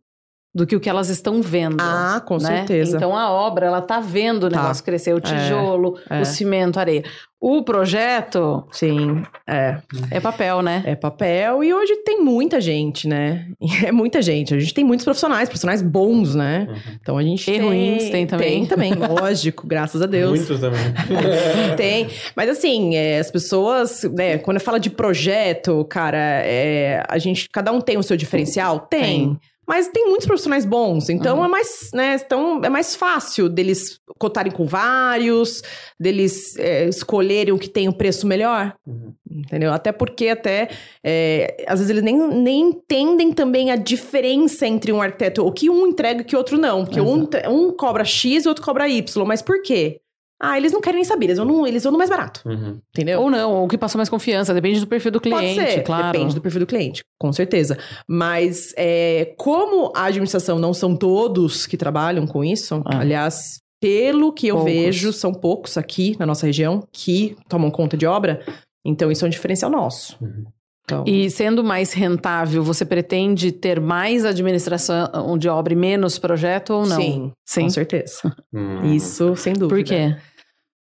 [0.55, 1.79] do que o que elas estão vendo.
[1.81, 2.59] Ah, com né?
[2.59, 2.97] certeza.
[2.97, 4.61] Então a obra, ela tá vendo o tá.
[4.61, 6.21] negócio crescer, o é, tijolo, é, é.
[6.21, 7.05] o cimento, a areia.
[7.41, 8.65] O projeto.
[8.71, 9.79] Sim, é.
[10.13, 10.83] É papel, né?
[10.87, 11.65] É papel.
[11.65, 13.49] E hoje tem muita gente, né?
[13.85, 14.55] É muita gente.
[14.55, 16.69] A gente tem muitos profissionais, profissionais bons, né?
[16.69, 16.77] Uhum.
[17.01, 17.61] Então a gente e tem.
[17.61, 18.49] ruins tem também.
[18.49, 20.39] Tem também, lógico, graças a Deus.
[20.39, 20.81] Muitos também.
[21.77, 22.09] tem.
[22.37, 24.39] Mas assim, é, as pessoas, né?
[24.39, 27.49] Quando fala de projeto, cara, é, a gente.
[27.51, 28.79] Cada um tem o seu diferencial?
[28.81, 29.01] Tem.
[29.01, 29.41] tem.
[29.73, 31.47] Mas tem muitos profissionais bons, então uhum.
[31.47, 35.63] é mais, né, então é mais fácil deles cotarem com vários,
[35.99, 39.15] deles é, escolherem o que tem o preço melhor, uhum.
[39.31, 39.73] entendeu?
[39.73, 40.69] Até porque até,
[41.03, 45.71] é, às vezes eles nem, nem entendem também a diferença entre um arquiteto, o que
[45.71, 48.87] um entrega e o que outro não, porque um, um cobra X e outro cobra
[48.87, 50.03] Y, mas por quê?
[50.45, 52.43] Ah, eles não querem nem saber, eles vão no, eles vão no mais barato.
[52.45, 52.81] Uhum.
[52.91, 53.21] Entendeu?
[53.21, 56.11] Ou não, ou que passou mais confiança, depende do perfil do cliente, Pode ser, claro.
[56.11, 57.79] Depende do perfil do cliente, com certeza.
[58.09, 62.99] Mas é, como a administração não são todos que trabalham com isso, ah.
[62.99, 64.73] aliás, pelo que eu poucos.
[64.73, 68.45] vejo, são poucos aqui na nossa região que tomam conta de obra,
[68.85, 70.17] então isso é um diferencial nosso.
[70.21, 70.45] Uhum.
[70.85, 71.05] Então...
[71.07, 76.87] E sendo mais rentável, você pretende ter mais administração de obra e menos projeto ou
[76.87, 76.97] não?
[76.97, 77.63] Sim, Sim.
[77.63, 78.37] com certeza.
[78.53, 78.93] Hum.
[78.93, 79.77] Isso, sem dúvida.
[79.77, 80.17] Por quê?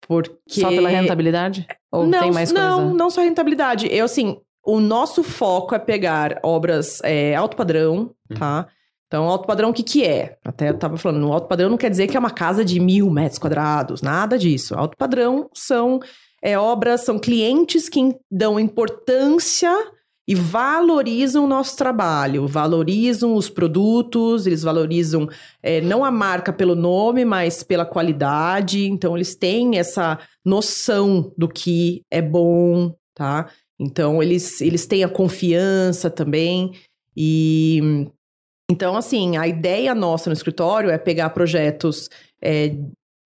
[0.08, 0.62] Porque...
[0.62, 1.68] Só pela rentabilidade?
[1.92, 2.68] Ou não, tem mais coisa?
[2.68, 3.88] Não, não só rentabilidade.
[3.92, 8.36] Eu, assim, o nosso foco é pegar obras é, alto padrão, hum.
[8.38, 8.68] tá?
[9.08, 10.38] Então, alto padrão, o que que é?
[10.44, 12.78] Até eu tava falando, no alto padrão não quer dizer que é uma casa de
[12.78, 14.76] mil metros quadrados, nada disso.
[14.76, 16.00] Alto padrão são
[16.44, 19.74] é, obras, são clientes que dão importância
[20.28, 25.30] e valorizam o nosso trabalho, valorizam os produtos, eles valorizam
[25.64, 28.86] é, não a marca pelo nome, mas pela qualidade.
[28.88, 33.50] Então, eles têm essa noção do que é bom, tá?
[33.80, 36.74] Então, eles, eles têm a confiança também.
[37.16, 38.08] E
[38.70, 42.10] então, assim, a ideia nossa no escritório é pegar projetos
[42.42, 42.76] é,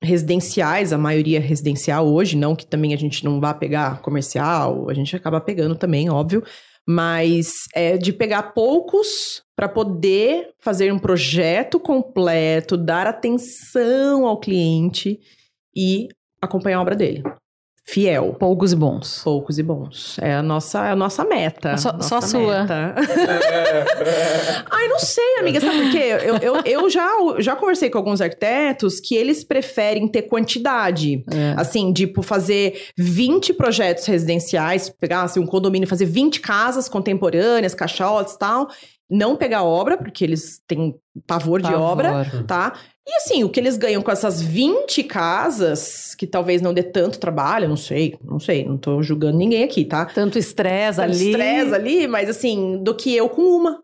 [0.01, 4.87] residenciais, a maioria é residencial hoje, não que também a gente não vá pegar comercial,
[4.87, 6.43] a gente acaba pegando também, óbvio,
[6.87, 15.19] mas é de pegar poucos para poder fazer um projeto completo, dar atenção ao cliente
[15.75, 16.07] e
[16.41, 17.23] acompanhar a obra dele
[17.83, 18.35] fiel.
[18.39, 19.21] Poucos e bons.
[19.23, 20.17] Poucos e bons.
[20.19, 21.75] É a nossa, é a nossa meta.
[21.77, 22.67] Só, nossa só a sua.
[24.69, 25.59] Ai, não sei, amiga.
[25.59, 26.17] Sabe por quê?
[26.23, 27.09] Eu, eu, eu já,
[27.39, 31.23] já conversei com alguns arquitetos que eles preferem ter quantidade.
[31.31, 31.55] É.
[31.57, 38.35] Assim, tipo, fazer 20 projetos residenciais, pegar assim, um condomínio, fazer 20 casas contemporâneas, caixotes
[38.35, 38.69] e tal.
[39.09, 40.95] Não pegar obra, porque eles têm
[41.27, 41.61] pavor, pavor.
[41.61, 42.73] de obra, tá?
[43.11, 47.19] E assim, o que eles ganham com essas 20 casas, que talvez não dê tanto
[47.19, 50.05] trabalho, não sei, não sei, não tô julgando ninguém aqui, tá?
[50.05, 51.31] Tanto estresse ali.
[51.31, 53.83] estresse ali, mas assim, do que eu com uma.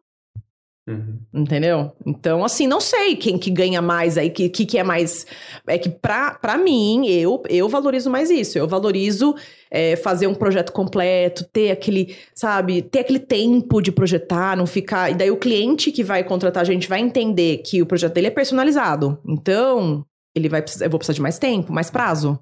[0.87, 1.19] Uhum.
[1.33, 1.91] Entendeu?
[2.05, 5.27] Então, assim, não sei quem que ganha mais aí, que, que, que é mais.
[5.67, 8.57] É que pra, pra mim, eu, eu valorizo mais isso.
[8.57, 9.35] Eu valorizo
[9.69, 15.11] é, fazer um projeto completo, ter aquele, sabe, ter aquele tempo de projetar, não ficar.
[15.11, 18.27] E daí o cliente que vai contratar a gente vai entender que o projeto dele
[18.27, 19.19] é personalizado.
[19.27, 22.39] Então, ele vai precisar, eu vou precisar de mais tempo, mais prazo.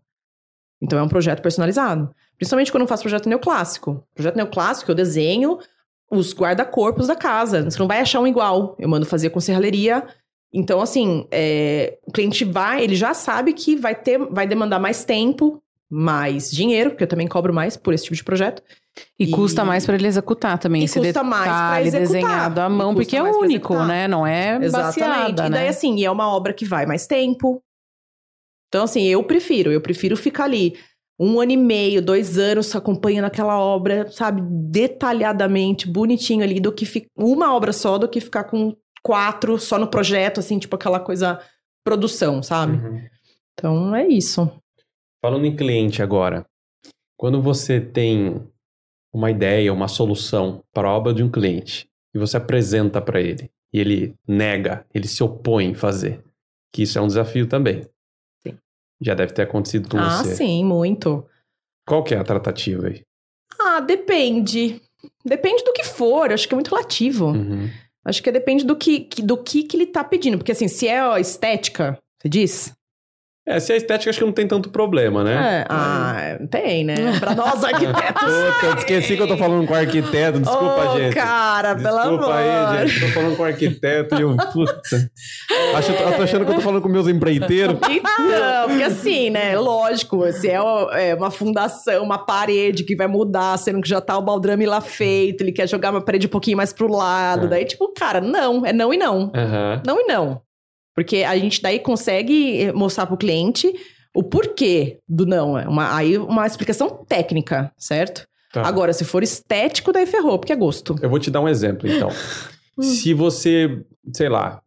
[0.79, 2.13] Então é um projeto personalizado.
[2.37, 4.03] Principalmente quando eu faço projeto neoclássico.
[4.13, 5.57] Projeto neoclássico, eu desenho
[6.09, 7.63] os guarda-corpos da casa.
[7.63, 8.75] Você não vai achar um igual.
[8.79, 10.03] Eu mando fazer com serralheria.
[10.53, 15.03] Então, assim, é, o cliente vai, ele já sabe que vai ter, vai demandar mais
[15.03, 18.63] tempo, mais dinheiro, porque eu também cobro mais por esse tipo de projeto.
[19.19, 19.31] E, e...
[19.31, 20.83] custa mais para ele executar também.
[20.83, 22.01] E esse custa mais para executar.
[22.01, 24.07] desenhado à mão, porque é único, né?
[24.07, 24.99] Não é Exatamente.
[25.01, 25.67] Baseada, e daí, né?
[25.67, 27.61] assim, é uma obra que vai mais tempo.
[28.69, 29.71] Então, assim, eu prefiro.
[29.71, 30.77] Eu prefiro ficar ali
[31.19, 36.85] um ano e meio, dois anos acompanhando aquela obra, sabe, detalhadamente, bonitinho ali, do que
[36.85, 37.07] fi...
[37.17, 41.39] uma obra só, do que ficar com quatro só no projeto, assim, tipo aquela coisa
[41.85, 42.77] produção, sabe?
[42.77, 43.01] Uhum.
[43.53, 44.51] Então é isso.
[45.23, 46.45] Falando em cliente agora,
[47.17, 48.45] quando você tem
[49.13, 53.49] uma ideia, uma solução para a obra de um cliente e você apresenta para ele
[53.71, 56.23] e ele nega, ele se opõe em fazer,
[56.73, 57.87] que isso é um desafio também.
[59.01, 60.31] Já deve ter acontecido com ah, você.
[60.31, 61.25] Ah, sim, muito.
[61.87, 63.01] Qual que é a tratativa aí?
[63.59, 64.81] Ah, depende.
[65.23, 67.27] Depende do que for, acho que é muito relativo.
[67.27, 67.69] Uhum.
[68.05, 70.37] Acho que depende do que, do que, que ele tá pedindo.
[70.37, 72.73] Porque assim, se é estética, você diz?
[73.47, 75.59] É, se é estética, acho que não tem tanto problema, né?
[75.61, 76.15] É, ah,
[76.49, 76.95] tem, né?
[77.19, 78.23] Pra nós arquitetos.
[78.23, 81.13] Puta, eu esqueci que eu tô falando com arquiteto, desculpa, oh, gente.
[81.13, 82.17] cara, pelo amor.
[82.17, 85.11] Desculpa aí, gente, tô falando com arquiteto e eu, puta.
[85.75, 87.77] Acho, eu tô achando que eu tô falando com meus empreiteiros.
[87.87, 90.59] Então, porque assim, né, lógico, se é,
[90.93, 94.81] é uma fundação, uma parede que vai mudar, sendo que já tá o baldrame lá
[94.81, 97.49] feito, ele quer jogar uma parede um pouquinho mais pro lado, é.
[97.49, 99.25] daí tipo, cara, não, é não e não.
[99.25, 99.81] Uhum.
[99.85, 100.44] Não e não.
[100.95, 103.71] Porque a gente daí consegue mostrar para o cliente
[104.15, 105.59] o porquê do não.
[105.59, 108.25] É uma, aí uma explicação técnica, certo?
[108.53, 108.65] Tá.
[108.65, 110.95] Agora, se for estético, daí ferrou, porque é gosto.
[111.01, 112.09] Eu vou te dar um exemplo, então.
[112.77, 112.83] Hum.
[112.83, 114.61] se você, sei lá,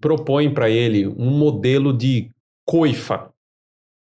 [0.00, 2.28] propõe para ele um modelo de
[2.64, 3.30] coifa,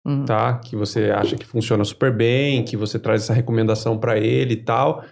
[0.06, 0.24] hum.
[0.24, 0.60] tá?
[0.60, 4.64] Que você acha que funciona super bem, que você traz essa recomendação para ele e
[4.64, 5.04] tal.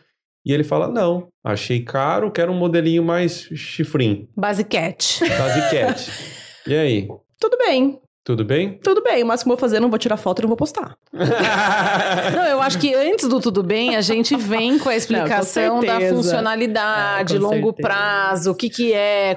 [0.46, 4.30] E ele fala: Não, achei caro, quero um modelinho mais chifrinho.
[4.34, 5.20] Basiquete.
[5.28, 6.10] Basiquete.
[6.68, 7.08] E aí?
[7.40, 8.01] Tudo bem.
[8.24, 8.78] Tudo bem?
[8.84, 10.58] Tudo bem, o máximo que eu vou fazer, não vou tirar foto e não vou
[10.58, 10.96] postar.
[11.12, 15.80] não, eu acho que antes do tudo bem, a gente vem com a explicação não,
[15.80, 17.88] com da funcionalidade, é, longo certeza.
[17.88, 19.36] prazo, o que que é.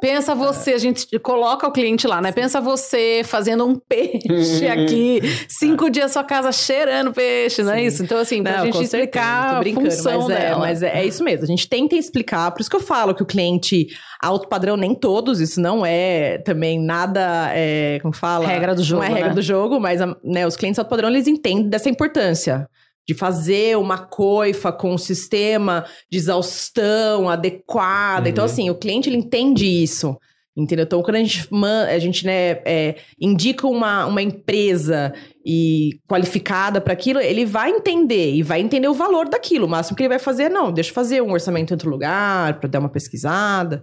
[0.00, 2.32] Pensa você, a gente coloca o cliente lá, né?
[2.32, 8.02] Pensa você fazendo um peixe aqui, cinco dias sua casa cheirando peixe, não é isso?
[8.02, 11.44] Então, assim, pra não, gente explicar a função mas, é, mas é, é isso mesmo,
[11.44, 13.88] a gente tenta explicar, por isso que eu falo que o cliente
[14.22, 18.46] alto padrão, nem todos, isso não é também nada, é, como fala?
[18.46, 19.34] Regra do jogo, Não é regra né?
[19.34, 22.68] do jogo, mas né, os clientes alto padrão, eles entendem dessa importância
[23.06, 28.28] de fazer uma coifa com um sistema de exaustão adequado.
[28.28, 28.28] Então, uhum.
[28.28, 30.16] Então, assim, o cliente, ele entende isso.
[30.56, 30.84] Entendeu?
[30.84, 31.48] Então, quando a gente,
[31.88, 35.12] a gente né, é, indica uma, uma empresa
[35.44, 39.66] e qualificada para aquilo, ele vai entender e vai entender o valor daquilo.
[39.66, 41.90] O máximo que ele vai fazer é, não, deixa eu fazer um orçamento em outro
[41.90, 43.82] lugar para dar uma pesquisada.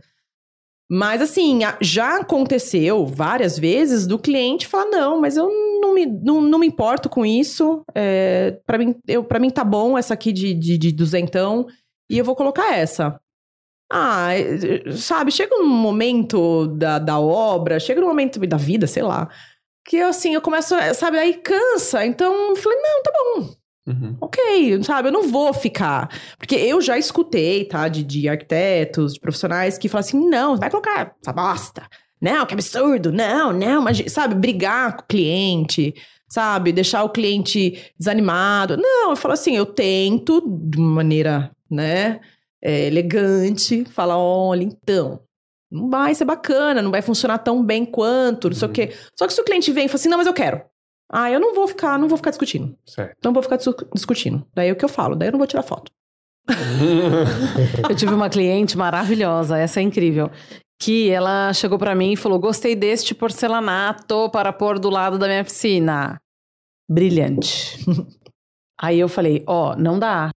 [0.92, 5.48] Mas, assim, já aconteceu várias vezes do cliente falar: não, mas eu
[5.80, 7.84] não me, não, não me importo com isso.
[7.94, 11.68] É, para mim, eu, mim tá bom essa aqui de, de, de duzentão
[12.10, 13.20] e eu vou colocar essa.
[13.92, 14.30] Ah,
[14.96, 19.28] sabe, chega um momento da, da obra, chega um momento da vida, sei lá,
[19.86, 22.06] que assim, eu começo, sabe, aí cansa.
[22.06, 23.59] Então, eu falei, não, tá bom.
[23.90, 24.16] Uhum.
[24.22, 26.10] Ok, sabe, eu não vou ficar.
[26.38, 30.70] Porque eu já escutei, tá, de, de arquitetos, de profissionais que falam assim: não, vai
[30.70, 31.88] colocar essa bosta.
[32.22, 33.12] Não, que absurdo.
[33.12, 35.94] Não, não, mas, sabe, brigar com o cliente,
[36.28, 38.78] sabe, deixar o cliente desanimado.
[38.78, 42.20] Não, eu falo assim: eu tento, de uma maneira, né,
[42.62, 45.20] é, elegante, falar: olha, então,
[45.72, 48.60] não vai ser bacana, não vai funcionar tão bem quanto, não uhum.
[48.60, 48.84] sei o quê.
[48.92, 49.08] Uhum.
[49.18, 50.62] Só que se o cliente vem e fala assim, não, mas eu quero.
[51.12, 52.78] Ah, eu não vou ficar, não vou ficar discutindo.
[52.86, 53.18] Certo.
[53.24, 53.58] Não vou ficar
[53.94, 54.46] discutindo.
[54.54, 55.92] Daí é o que eu falo, daí eu não vou tirar foto.
[57.90, 60.32] eu tive uma cliente maravilhosa, essa é incrível,
[60.80, 65.28] que ela chegou para mim e falou: "Gostei deste porcelanato para pôr do lado da
[65.28, 66.20] minha piscina".
[66.90, 67.78] Brilhante.
[68.82, 70.32] Aí eu falei: "Ó, oh, não dá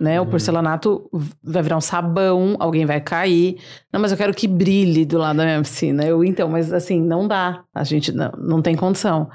[0.00, 0.20] né?
[0.20, 0.26] Uhum.
[0.26, 1.10] O porcelanato
[1.42, 3.60] vai virar um sabão, alguém vai cair.
[3.92, 6.04] Não, mas eu quero que brilhe do lado da minha piscina.
[6.04, 7.64] Eu, então, mas assim, não dá.
[7.74, 9.28] A gente não, não tem condição.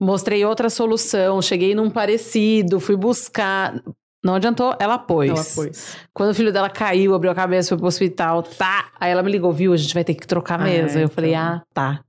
[0.00, 3.82] Mostrei outra solução, cheguei num parecido, fui buscar.
[4.22, 5.30] Não adiantou, ela pôs.
[5.30, 5.96] Ela pôs.
[6.12, 8.90] Quando o filho dela caiu, abriu a cabeça, foi pro hospital, tá.
[9.00, 9.72] Aí ela me ligou, viu?
[9.72, 10.98] A gente vai ter que trocar mesmo.
[10.98, 11.42] Ah, eu falei, então.
[11.42, 12.00] ah, tá.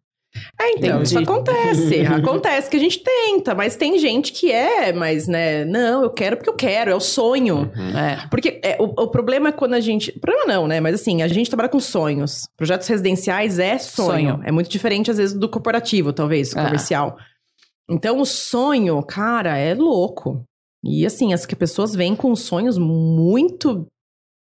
[0.59, 1.03] É, então, Entendi.
[1.03, 2.01] isso acontece.
[2.05, 6.37] acontece que a gente tenta, mas tem gente que é, mas, né, não, eu quero
[6.37, 7.71] porque eu quero, é o sonho.
[7.75, 7.97] Uhum.
[7.97, 8.27] É.
[8.29, 10.11] Porque é, o, o, problema é quando a gente.
[10.19, 10.79] Problema não, né?
[10.79, 12.47] Mas assim, a gente trabalha com sonhos.
[12.57, 14.31] Projetos residenciais é sonho.
[14.35, 14.41] sonho.
[14.43, 16.63] É muito diferente, às vezes, do corporativo, talvez, é.
[16.63, 17.17] comercial.
[17.89, 20.43] Então, o sonho, cara, é louco.
[20.83, 23.87] E assim, as que pessoas vêm com sonhos muito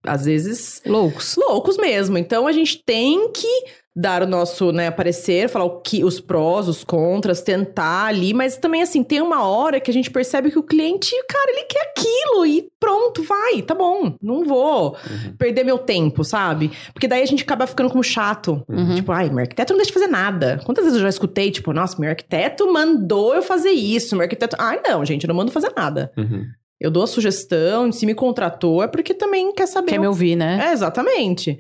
[0.04, 1.36] às vezes loucos.
[1.36, 2.18] Loucos mesmo.
[2.18, 3.66] Então a gente tem que
[3.96, 8.56] dar o nosso, né, parecer, falar o que os prós, os contras, tentar ali, mas
[8.58, 11.92] também assim, tem uma hora que a gente percebe que o cliente, cara, ele quer
[11.92, 15.36] aquilo e pronto, vai, tá bom, não vou uhum.
[15.38, 16.72] perder meu tempo, sabe?
[16.94, 18.64] Porque daí a gente acaba ficando como chato.
[18.70, 18.96] Uhum.
[18.96, 20.62] Tipo, ai, meu arquiteto não deixa de fazer nada.
[20.64, 24.56] Quantas vezes eu já escutei, tipo, nossa, meu arquiteto mandou eu fazer isso, meu arquiteto,
[24.58, 26.12] ai, não, gente, eu não mando fazer nada.
[26.18, 26.46] Uhum.
[26.80, 29.92] Eu dou a sugestão, se me contratou, é porque também quer saber.
[29.92, 30.70] Quer me ouvir, né?
[30.70, 31.60] É, exatamente.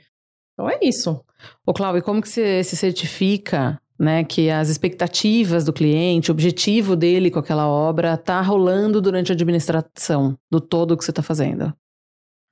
[0.61, 1.19] Então é isso.
[1.65, 6.95] Ô, Cláudio, como que você se certifica né, que as expectativas do cliente, o objetivo
[6.95, 11.73] dele com aquela obra tá rolando durante a administração do todo que você está fazendo?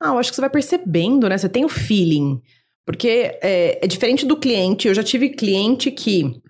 [0.02, 1.38] Ah, eu acho que você vai percebendo, né?
[1.38, 2.42] Você tem o feeling.
[2.84, 4.88] Porque é, é diferente do cliente.
[4.88, 6.42] Eu já tive cliente que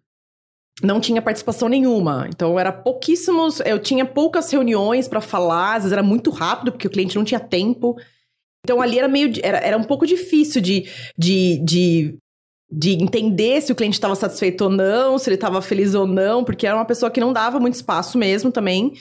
[0.82, 2.26] não tinha participação nenhuma.
[2.28, 3.60] Então, era pouquíssimos.
[3.60, 7.24] Eu tinha poucas reuniões para falar, às vezes era muito rápido, porque o cliente não
[7.24, 7.96] tinha tempo.
[8.64, 9.32] Então, ali era meio.
[9.42, 10.86] Era, era um pouco difícil de,
[11.16, 12.18] de, de,
[12.70, 16.44] de entender se o cliente estava satisfeito ou não, se ele estava feliz ou não,
[16.44, 18.92] porque era uma pessoa que não dava muito espaço mesmo também.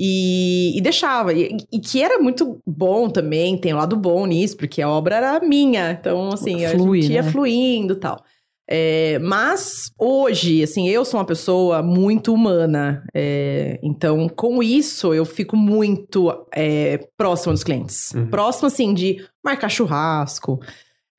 [0.00, 1.32] E, e deixava.
[1.32, 5.16] E, e, que era muito bom também, tem um lado bom nisso, porque a obra
[5.16, 5.90] era minha.
[5.90, 7.32] Então, assim, Flui, a gente ia né?
[7.32, 8.24] fluindo e tal.
[8.70, 13.02] É, mas hoje, assim, eu sou uma pessoa muito humana.
[13.14, 18.12] É, então, com isso, eu fico muito é, próxima dos clientes.
[18.12, 18.26] Uhum.
[18.26, 20.60] Próximo, assim, de marcar churrasco,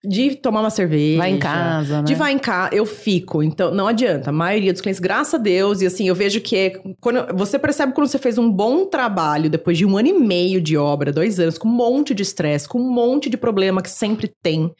[0.05, 1.17] de tomar uma cerveja.
[1.17, 2.03] Vai em casa, né?
[2.03, 3.41] De vai em casa, eu fico.
[3.41, 4.29] Então, não adianta.
[4.29, 6.73] A maioria dos clientes, graças a Deus, e assim, eu vejo que é.
[7.01, 10.61] Quando, você percebe quando você fez um bom trabalho, depois de um ano e meio
[10.61, 13.89] de obra, dois anos, com um monte de estresse, com um monte de problema que
[13.89, 14.71] sempre tem.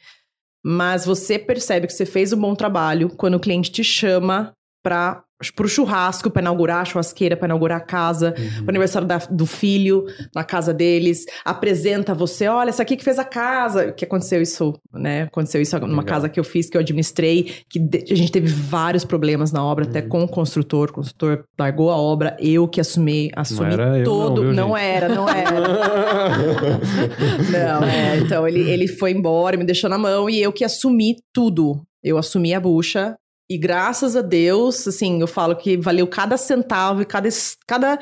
[0.64, 4.52] Mas você percebe que você fez um bom trabalho quando o cliente te chama
[4.82, 5.24] para
[5.54, 8.64] pro churrasco, para inaugurar a churrasqueira, para inaugurar a casa, uhum.
[8.64, 13.18] pro aniversário da, do filho, na casa deles, apresenta você, olha, essa aqui que fez
[13.18, 15.22] a casa, que aconteceu isso, né?
[15.22, 16.04] Aconteceu isso numa Legal.
[16.04, 17.80] casa que eu fiz, que eu administrei, que
[18.10, 19.90] a gente teve vários problemas na obra, uhum.
[19.90, 24.42] até com o construtor, o construtor largou a obra, eu que assumi, assumi não todo,
[24.42, 25.50] não, viu, não era, não era.
[27.50, 31.16] não, é, então ele, ele foi embora, me deixou na mão e eu que assumi
[31.32, 31.80] tudo.
[32.02, 33.14] Eu assumi a bucha
[33.50, 37.28] e graças a Deus, assim, eu falo que valeu cada centavo e cada
[37.66, 37.98] cada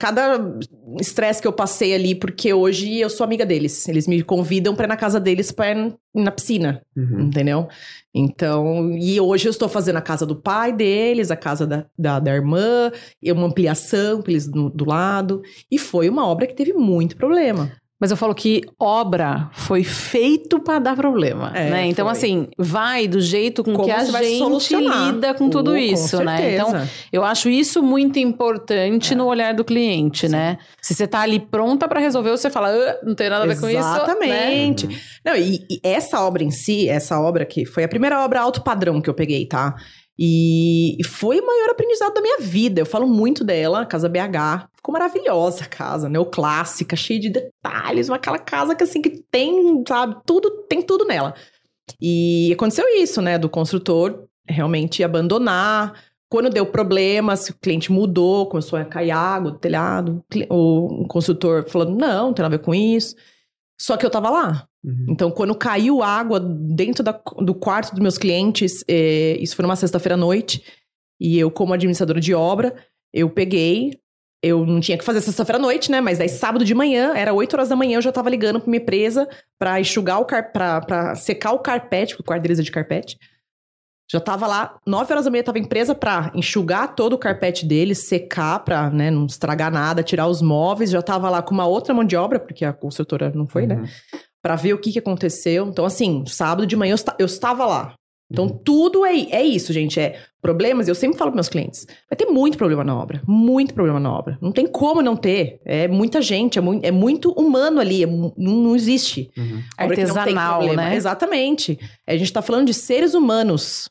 [0.00, 0.58] cada
[0.98, 3.86] estresse que eu passei ali, porque hoje eu sou amiga deles.
[3.86, 7.20] Eles me convidam para ir na casa deles para ir na piscina, uhum.
[7.20, 7.68] entendeu?
[8.14, 12.18] Então, e hoje eu estou fazendo a casa do pai deles, a casa da, da,
[12.18, 12.90] da irmã,
[13.22, 15.42] e uma ampliação eles do, do lado.
[15.70, 17.70] E foi uma obra que teve muito problema.
[18.00, 21.86] Mas eu falo que obra foi feito para dar problema, é, né?
[21.86, 22.12] Então, foi.
[22.12, 26.24] assim, vai do jeito com Como que a gente lida com tudo uh, isso, com
[26.24, 26.54] né?
[26.54, 26.72] Então,
[27.12, 29.16] eu acho isso muito importante é.
[29.16, 30.32] no olhar do cliente, Sim.
[30.32, 30.56] né?
[30.80, 33.60] Se você tá ali pronta para resolver, você fala, ah, não tem nada a ver
[33.60, 33.78] com isso.
[33.78, 34.86] Exatamente.
[34.86, 34.96] Né?
[35.22, 38.62] Não, e, e essa obra em si, essa obra que foi a primeira obra alto
[38.62, 39.74] padrão que eu peguei, tá?
[40.22, 42.80] E foi o maior aprendizado da minha vida.
[42.80, 44.68] Eu falo muito dela, Casa BH.
[44.80, 50.16] Ficou maravilhosa a casa, neoclássica, cheia de detalhes, aquela casa que assim que tem, sabe,
[50.24, 51.34] tudo, tem tudo nela.
[52.00, 56.02] E aconteceu isso, né, do construtor realmente abandonar.
[56.30, 61.90] Quando deu problemas, o cliente mudou, começou a cair água do telhado, o construtor falou:
[61.90, 63.14] "Não, não tem nada a ver com isso".
[63.78, 64.66] Só que eu tava lá.
[64.82, 65.06] Uhum.
[65.10, 69.76] Então, quando caiu água dentro da, do quarto dos meus clientes, é, isso foi numa
[69.76, 70.62] sexta-feira à noite,
[71.20, 72.74] e eu, como administradora de obra,
[73.12, 73.98] eu peguei.
[74.42, 76.00] Eu não tinha que fazer sexta-feira à noite, né?
[76.00, 78.70] Mas daí sábado de manhã, era 8 horas da manhã, eu já tava ligando pra
[78.70, 79.28] minha empresa
[79.58, 80.50] pra enxugar o car...
[80.52, 83.18] pra, pra secar o carpete, porque o quarto deles é de carpete.
[84.10, 87.64] Já tava lá, 9 horas da manhã, tava em empresa pra enxugar todo o carpete
[87.64, 90.90] deles, secar pra, né, não estragar nada, tirar os móveis.
[90.90, 93.76] Já tava lá com uma outra mão de obra, porque a construtora não foi, né?
[93.76, 93.82] uhum.
[93.82, 93.88] né?
[94.42, 95.66] para ver o que, que aconteceu.
[95.66, 97.94] Então, assim, sábado de manhã eu, eu estava lá.
[98.30, 98.58] Então, uhum.
[98.64, 99.98] tudo é, é isso, gente.
[99.98, 100.86] É problemas.
[100.86, 103.20] Eu sempre falo para meus clientes: vai ter muito problema na obra.
[103.26, 104.38] Muito problema na obra.
[104.40, 105.60] Não tem como não ter.
[105.64, 108.04] É muita gente, é, mu é muito humano ali.
[108.04, 109.30] É, não, não, existe.
[109.36, 109.62] Uhum.
[109.76, 110.94] Artesanal, né?
[110.94, 111.78] Exatamente.
[112.06, 113.90] A gente está falando de seres humanos.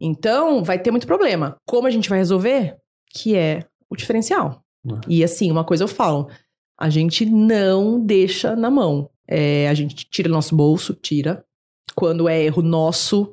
[0.00, 1.56] Então, vai ter muito problema.
[1.66, 2.76] Como a gente vai resolver?
[3.12, 4.62] Que é o diferencial.
[4.84, 5.00] Uhum.
[5.08, 6.28] E assim, uma coisa eu falo:
[6.78, 9.10] a gente não deixa na mão.
[9.28, 11.44] É, a gente tira do nosso bolso, tira.
[11.94, 13.32] Quando é erro nosso.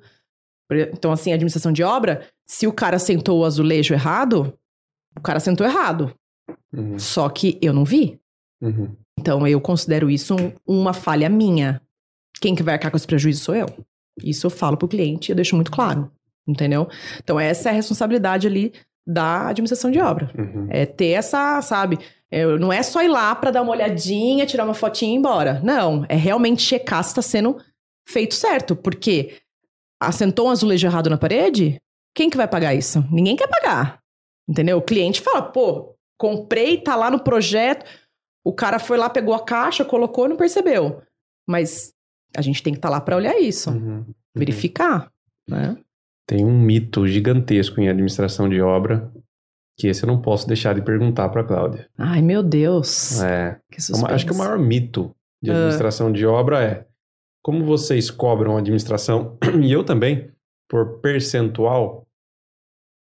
[0.94, 4.58] Então, assim, administração de obra, se o cara sentou o azulejo errado,
[5.18, 6.14] o cara sentou errado.
[6.74, 6.98] Uhum.
[6.98, 8.20] Só que eu não vi.
[8.62, 8.96] Uhum.
[9.20, 11.82] Então, eu considero isso um, uma falha minha.
[12.40, 13.68] Quem que vai arcar com esse prejuízo sou eu.
[14.24, 16.12] Isso eu falo pro cliente e eu deixo muito claro.
[16.48, 16.88] Entendeu?
[17.24, 18.74] Então, essa é a responsabilidade ali
[19.06, 20.32] da administração de obra.
[20.38, 20.68] Uhum.
[20.70, 22.00] É ter essa, sabe?
[22.30, 25.18] É, não é só ir lá para dar uma olhadinha, tirar uma fotinha e ir
[25.18, 25.60] embora.
[25.64, 27.58] Não, é realmente checar se está sendo
[28.08, 28.76] feito certo.
[28.76, 29.38] Porque
[30.02, 31.80] assentou um azulejo errado na parede,
[32.16, 33.06] quem que vai pagar isso?
[33.12, 34.00] Ninguém quer pagar.
[34.50, 34.78] Entendeu?
[34.78, 37.86] O cliente fala, pô, comprei, tá lá no projeto.
[38.44, 41.02] O cara foi lá, pegou a caixa, colocou e não percebeu.
[41.48, 41.94] Mas
[42.36, 44.06] a gente tem que estar tá lá para olhar isso, uhum, uhum.
[44.36, 45.12] verificar,
[45.48, 45.78] né?
[46.28, 49.12] Tem um mito gigantesco em administração de obra
[49.78, 51.90] que esse eu não posso deixar de perguntar para Cláudia.
[51.98, 53.22] Ai, meu Deus.
[53.22, 53.60] É.
[53.72, 55.56] Que acho que o maior mito de ah.
[55.56, 56.14] administração uh.
[56.14, 56.86] de obra é
[57.44, 60.32] como vocês cobram administração, e eu também,
[60.70, 62.08] por percentual,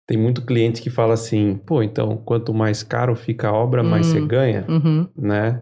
[0.08, 4.08] tem muito cliente que fala assim, pô, então quanto mais caro fica a obra, mais
[4.08, 5.08] você hum, ganha, uhum.
[5.16, 5.62] né?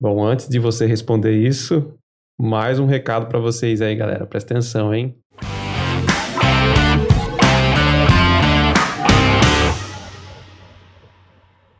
[0.00, 1.94] Bom, antes de você responder isso,
[2.40, 4.26] mais um recado para vocês aí, galera.
[4.26, 5.16] Presta atenção, hein?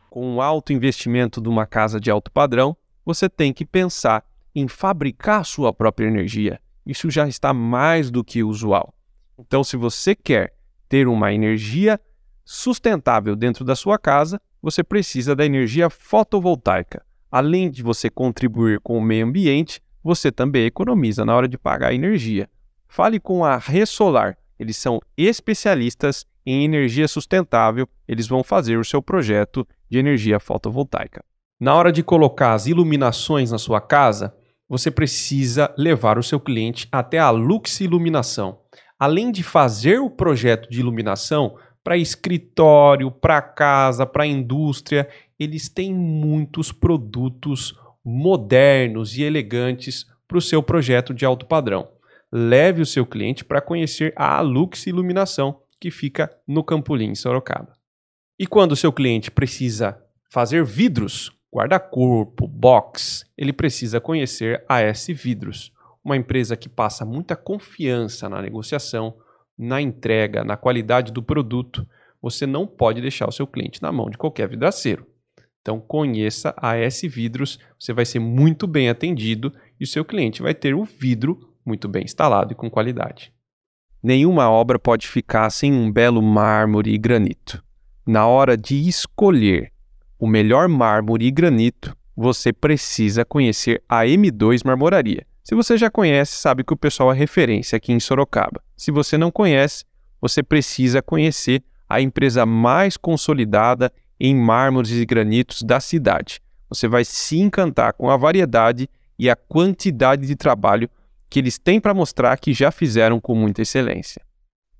[0.09, 4.23] com um alto investimento de uma casa de alto padrão, você tem que pensar
[4.55, 6.59] em fabricar sua própria energia.
[6.85, 8.93] Isso já está mais do que usual.
[9.37, 10.53] Então, se você quer
[10.87, 11.99] ter uma energia
[12.45, 17.03] sustentável dentro da sua casa, você precisa da energia fotovoltaica.
[17.31, 21.87] Além de você contribuir com o meio ambiente, você também economiza na hora de pagar
[21.87, 22.49] a energia.
[22.87, 24.37] Fale com a Ressolar.
[24.59, 31.23] Eles são especialistas em energia sustentável, eles vão fazer o seu projeto de energia fotovoltaica.
[31.59, 34.35] Na hora de colocar as iluminações na sua casa,
[34.67, 38.59] você precisa levar o seu cliente até a Lux Iluminação.
[38.97, 45.07] Além de fazer o projeto de iluminação para escritório, para casa, para indústria,
[45.37, 51.89] eles têm muitos produtos modernos e elegantes para o seu projeto de alto padrão.
[52.31, 57.73] Leve o seu cliente para conhecer a Lux Iluminação que fica no Campolim, Sorocaba.
[58.39, 60.01] E quando o seu cliente precisa
[60.31, 65.71] fazer vidros, guarda-corpo, box, ele precisa conhecer a S Vidros,
[66.03, 69.15] uma empresa que passa muita confiança na negociação,
[69.57, 71.87] na entrega, na qualidade do produto.
[72.21, 75.05] Você não pode deixar o seu cliente na mão de qualquer vidraceiro.
[75.61, 80.41] Então conheça a S Vidros, você vai ser muito bem atendido e o seu cliente
[80.41, 83.31] vai ter o vidro muito bem instalado e com qualidade.
[84.01, 87.63] Nenhuma obra pode ficar sem um belo mármore e granito.
[88.05, 89.72] Na hora de escolher
[90.23, 95.27] o melhor mármore e granito, você precisa conhecer a M2 Marmoraria.
[95.43, 98.63] Se você já conhece, sabe que o pessoal é referência aqui em Sorocaba.
[98.77, 99.83] Se você não conhece,
[100.21, 106.39] você precisa conhecer a empresa mais consolidada em mármores e granitos da cidade.
[106.69, 110.89] você vai se encantar com a variedade e a quantidade de trabalho
[111.29, 114.21] que eles têm para mostrar que já fizeram com muita excelência.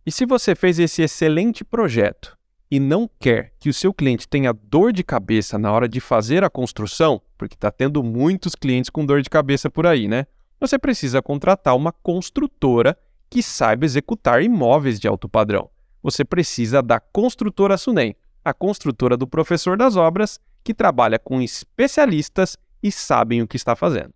[0.05, 2.37] E se você fez esse excelente projeto
[2.73, 6.43] e não quer que o seu cliente tenha dor de cabeça na hora de fazer
[6.43, 10.25] a construção, porque está tendo muitos clientes com dor de cabeça por aí, né?
[10.59, 12.97] Você precisa contratar uma construtora
[13.29, 15.69] que saiba executar imóveis de alto padrão.
[16.01, 22.57] Você precisa da Construtora Sunem, a construtora do professor das obras, que trabalha com especialistas
[22.81, 24.15] e sabem o que está fazendo.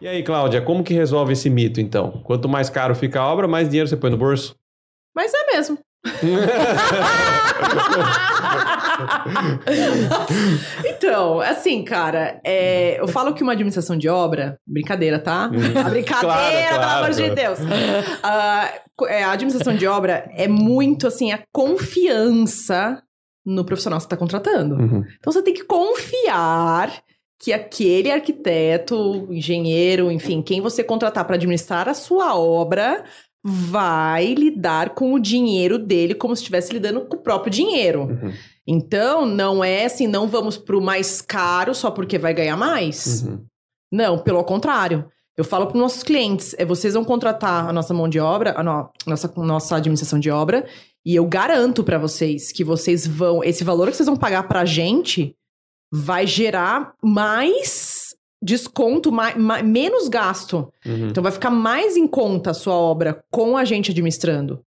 [0.00, 2.20] E aí, Cláudia, como que resolve esse mito, então?
[2.24, 4.54] Quanto mais caro fica a obra, mais dinheiro você põe no bolso?
[5.14, 5.78] Mas é mesmo.
[10.84, 15.46] então, assim, cara, é, eu falo que uma administração de obra, brincadeira, tá?
[15.46, 15.80] Uhum.
[15.80, 17.58] A brincadeira, claro, claro, pelo amor de Deus.
[17.60, 23.02] Uh, a administração de obra é muito assim, a confiança
[23.44, 24.74] no profissional que você está contratando.
[24.74, 25.04] Uhum.
[25.18, 26.92] Então você tem que confiar
[27.38, 33.04] que aquele arquiteto, engenheiro, enfim, quem você contratar para administrar a sua obra
[33.44, 38.02] vai lidar com o dinheiro dele como se estivesse lidando com o próprio dinheiro.
[38.02, 38.32] Uhum.
[38.66, 43.22] Então, não é assim, não vamos para o mais caro só porque vai ganhar mais.
[43.22, 43.44] Uhum.
[43.92, 45.06] Não, pelo contrário.
[45.36, 48.54] Eu falo para os nossos clientes, é, vocês vão contratar a nossa mão de obra,
[48.58, 50.66] a no, nossa, nossa administração de obra,
[51.04, 54.60] e eu garanto para vocês que vocês vão, esse valor que vocês vão pagar para
[54.60, 55.36] a gente
[55.92, 60.72] vai gerar mais desconto, mais, mais, menos gasto.
[60.84, 61.08] Uhum.
[61.08, 64.62] Então vai ficar mais em conta a sua obra com a gente administrando.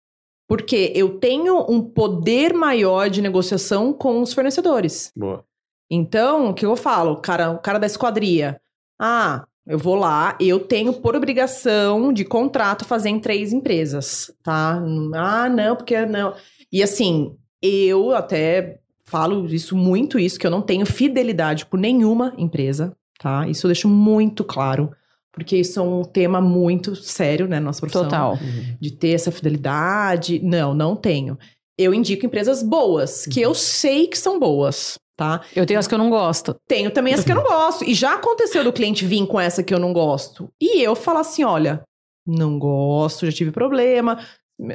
[0.49, 5.13] Porque eu tenho um poder maior de negociação com os fornecedores.
[5.15, 5.45] Boa.
[5.91, 7.17] Então, o que eu falo?
[7.17, 8.61] Cara, o cara da esquadria.
[8.99, 14.83] Ah, eu vou lá, eu tenho por obrigação de contrato fazer em três empresas, tá?
[15.15, 16.35] Ah, não, porque não.
[16.73, 22.35] E assim, eu até falo isso muito isso que eu não tenho fidelidade por nenhuma
[22.37, 23.49] empresa, tá?
[23.49, 24.91] Isso eu deixo muito claro,
[25.33, 28.05] porque isso é um tema muito sério, né, nossa profissão.
[28.05, 28.33] Total.
[28.33, 28.77] Uhum.
[28.81, 30.41] De ter essa fidelidade.
[30.43, 31.39] Não, não tenho.
[31.77, 35.41] Eu indico empresas boas, que eu sei que são boas, tá?
[35.55, 36.57] Eu tenho as que eu não gosto.
[36.67, 37.85] Tenho também as que eu não gosto.
[37.85, 40.51] E já aconteceu do cliente vir com essa que eu não gosto.
[40.61, 41.83] E eu falar assim, olha,
[42.27, 44.19] não gosto, já tive problema.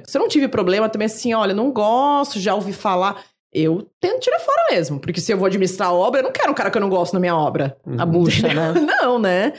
[0.06, 3.22] Se eu não tive problema, também assim, olha, não gosto, já ouvi falar
[3.54, 5.00] eu tento tirar fora mesmo.
[5.00, 6.90] Porque se eu vou administrar a obra, eu não quero um cara que eu não
[6.90, 7.78] gosto na minha obra.
[7.86, 8.00] Uhum.
[8.00, 8.74] A bucha, né?
[8.82, 9.54] Não, né?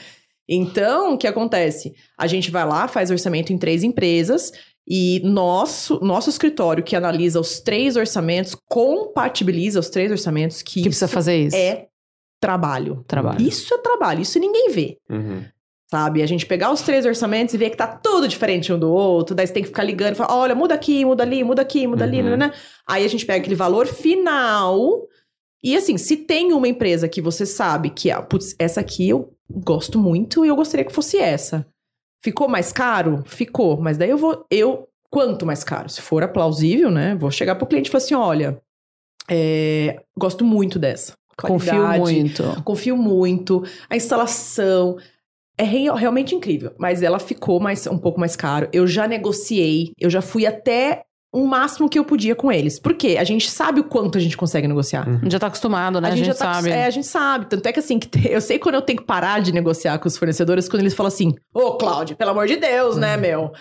[0.49, 1.95] Então, o que acontece?
[2.19, 4.53] A gente vai lá, faz orçamento em três empresas
[4.87, 10.89] e nosso, nosso escritório que analisa os três orçamentos, compatibiliza os três orçamentos que, que
[10.89, 11.57] precisa fazer isso.
[11.57, 11.87] É
[12.39, 13.03] trabalho.
[13.09, 13.41] Trabalho.
[13.41, 14.99] Isso é trabalho, isso ninguém vê.
[15.09, 15.45] Uhum
[15.95, 16.23] sabe?
[16.23, 19.33] A gente pegar os três orçamentos e ver que tá tudo diferente um do outro,
[19.33, 21.87] daí você tem que ficar ligando e falar, olha, muda aqui, muda ali, muda aqui,
[21.87, 22.11] muda uhum.
[22.11, 22.53] ali, né?
[22.85, 25.07] Aí a gente pega aquele valor final
[25.63, 29.33] e assim, se tem uma empresa que você sabe que, ah, putz, essa aqui eu
[29.49, 31.65] gosto muito e eu gostaria que fosse essa.
[32.25, 33.23] Ficou mais caro?
[33.25, 35.89] Ficou, mas daí eu vou, eu, quanto mais caro?
[35.89, 37.15] Se for plausível, né?
[37.15, 38.61] Vou chegar pro cliente e falar assim, olha,
[39.31, 41.13] é, gosto muito dessa.
[41.37, 42.63] Qualidade, confio muito.
[42.65, 43.65] Confio muito.
[43.89, 44.97] A instalação,
[45.57, 48.69] é realmente incrível, mas ela ficou mais, um pouco mais caro.
[48.73, 51.03] Eu já negociei, eu já fui até
[51.33, 52.79] o máximo que eu podia com eles.
[52.79, 53.17] Por quê?
[53.19, 55.09] A gente sabe o quanto a gente consegue negociar.
[55.09, 55.17] Uhum.
[55.17, 56.09] A gente já tá acostumado, né?
[56.09, 56.71] A gente, a gente já tá, sabe.
[56.71, 57.47] É, a gente sabe.
[57.47, 60.07] Tanto é que assim, que eu sei quando eu tenho que parar de negociar com
[60.07, 63.21] os fornecedores, quando eles falam assim, ô, oh, Cláudio, pelo amor de Deus, né, uhum.
[63.21, 63.53] né, meu?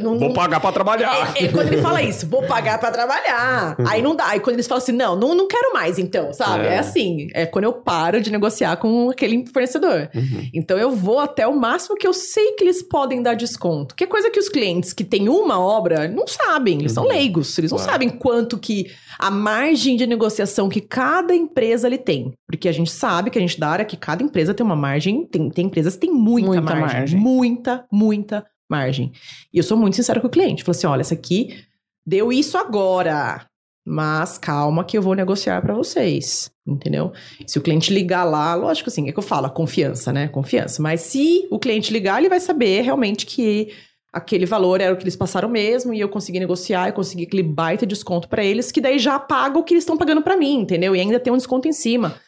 [0.00, 1.34] Não, vou pagar para trabalhar.
[1.36, 3.76] É, é, quando ele fala isso, vou pagar para trabalhar.
[3.86, 4.28] aí não dá.
[4.28, 6.66] Aí quando eles falam assim, não, não, não quero mais, então, sabe?
[6.66, 6.74] É.
[6.74, 7.28] é assim.
[7.34, 10.08] É quando eu paro de negociar com aquele fornecedor.
[10.14, 10.48] Uhum.
[10.54, 13.94] Então eu vou até o máximo que eu sei que eles podem dar desconto.
[13.94, 16.80] Que é coisa que os clientes que têm uma obra não sabem.
[16.80, 17.02] Eles uhum.
[17.02, 17.56] são leigos.
[17.58, 22.32] Eles não sabem quanto que a margem de negociação que cada empresa ele tem.
[22.46, 25.26] Porque a gente sabe que a gente dá área que cada empresa tem uma margem.
[25.26, 27.20] Tem, tem empresas que têm muita, muita margem, margem.
[27.20, 29.12] Muita, muita margem.
[29.52, 30.62] E eu sou muito sincera com o cliente.
[30.62, 31.64] Falei assim: olha, essa aqui
[32.06, 33.46] deu isso agora.
[33.90, 37.10] Mas calma que eu vou negociar para vocês, entendeu?
[37.46, 40.28] Se o cliente ligar lá, lógico assim, é que eu falo, confiança, né?
[40.28, 40.82] Confiança.
[40.82, 43.72] Mas se o cliente ligar, ele vai saber realmente que
[44.12, 47.42] aquele valor era o que eles passaram mesmo e eu consegui negociar e consegui aquele
[47.42, 50.60] baita desconto para eles, que daí já paga o que eles estão pagando para mim,
[50.60, 50.94] entendeu?
[50.94, 52.20] E ainda tem um desconto em cima.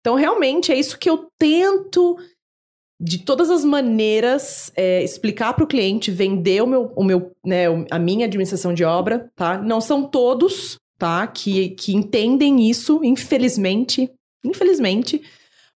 [0.00, 2.16] Então, realmente, é isso que eu tento
[3.00, 7.66] de todas as maneiras é, explicar para o cliente, vender o meu, o meu, né,
[7.90, 9.56] a minha administração de obra, tá?
[9.56, 11.26] Não são todos, tá?
[11.26, 14.10] Que, que entendem isso, infelizmente,
[14.44, 15.22] infelizmente.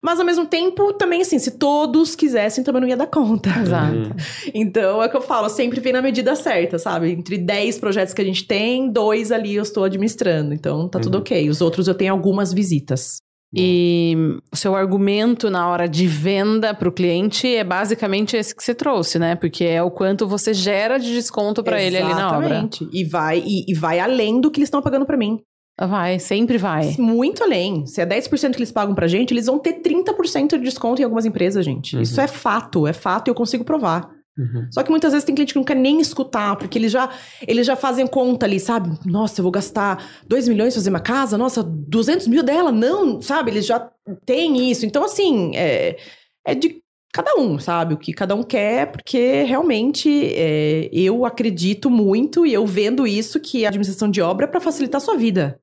[0.05, 3.51] Mas ao mesmo tempo, também assim, se todos quisessem, também não ia dar conta.
[3.61, 3.97] Exato.
[3.97, 4.11] Uhum.
[4.53, 7.12] Então é o que eu falo, sempre vem na medida certa, sabe?
[7.12, 10.53] Entre 10 projetos que a gente tem, dois ali eu estou administrando.
[10.53, 11.03] Então tá uhum.
[11.05, 11.49] tudo ok.
[11.49, 13.18] Os outros eu tenho algumas visitas.
[13.55, 14.17] E
[14.51, 18.75] o seu argumento na hora de venda para o cliente é basicamente esse que você
[18.75, 19.35] trouxe, né?
[19.35, 22.47] Porque é o quanto você gera de desconto para ele ali na obra.
[22.47, 22.89] Exatamente.
[22.93, 25.41] E vai, e, e vai além do que eles estão pagando para mim.
[25.79, 26.95] Vai, sempre vai.
[26.99, 27.87] Muito além.
[27.87, 31.05] Se é 10% que eles pagam pra gente, eles vão ter 30% de desconto em
[31.05, 31.97] algumas empresas, gente.
[31.97, 32.03] Uhum.
[32.03, 34.09] Isso é fato, é fato e eu consigo provar.
[34.37, 34.66] Uhum.
[34.72, 37.11] Só que muitas vezes tem cliente que não quer nem escutar, porque eles já,
[37.47, 38.91] eles já fazem conta ali, sabe?
[39.05, 43.51] Nossa, eu vou gastar 2 milhões fazer uma casa, nossa, 200 mil dela, não, sabe?
[43.51, 43.91] Eles já
[44.24, 44.87] têm isso.
[44.87, 45.99] Então, assim, é,
[46.47, 47.93] é de cada um, sabe?
[47.93, 53.39] O que cada um quer, porque realmente é, eu acredito muito e eu vendo isso
[53.39, 55.61] que a administração de obra é para facilitar a sua vida.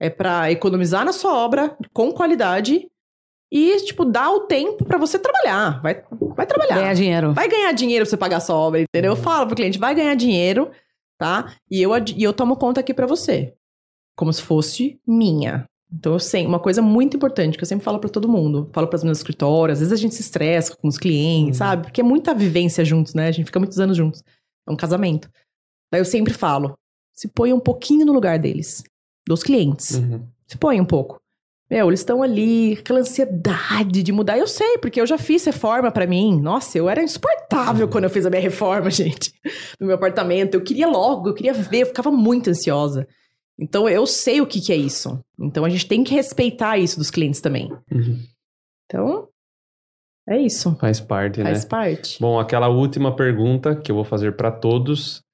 [0.00, 2.86] É para economizar na sua obra com qualidade
[3.56, 5.80] e, tipo, dar o tempo para você trabalhar.
[5.80, 6.02] Vai,
[6.34, 6.74] vai trabalhar.
[6.74, 7.32] Ganhar dinheiro.
[7.32, 9.12] Vai ganhar dinheiro pra você pagar a sua obra, entendeu?
[9.12, 10.72] Eu falo pro cliente, vai ganhar dinheiro,
[11.16, 11.54] tá?
[11.70, 13.54] E eu, e eu tomo conta aqui para você.
[14.16, 15.66] Como se fosse minha.
[15.92, 18.88] Então, eu sei, uma coisa muito importante que eu sempre falo para todo mundo, falo
[18.88, 21.66] para as minhas escritórias, às vezes a gente se estressa com os clientes, uhum.
[21.66, 21.82] sabe?
[21.84, 23.28] Porque é muita vivência juntos, né?
[23.28, 24.20] A gente fica muitos anos juntos.
[24.68, 25.30] É um casamento.
[25.92, 26.76] Daí eu sempre falo,
[27.12, 28.82] se põe um pouquinho no lugar deles,
[29.28, 29.92] dos clientes.
[29.92, 30.26] Uhum.
[30.44, 31.20] Se põe um pouco.
[31.74, 34.38] Meu, eles estão ali, aquela ansiedade de mudar.
[34.38, 36.40] Eu sei, porque eu já fiz reforma para mim.
[36.40, 39.34] Nossa, eu era insuportável quando eu fiz a minha reforma, gente,
[39.80, 40.54] no meu apartamento.
[40.54, 43.08] Eu queria logo, eu queria ver, eu ficava muito ansiosa.
[43.58, 45.18] Então eu sei o que, que é isso.
[45.36, 47.72] Então a gente tem que respeitar isso dos clientes também.
[47.90, 48.20] Uhum.
[48.84, 49.28] Então,
[50.28, 50.76] é isso.
[50.76, 51.54] Faz parte, Faz né?
[51.54, 52.20] Faz parte.
[52.20, 55.24] Bom, aquela última pergunta que eu vou fazer para todos.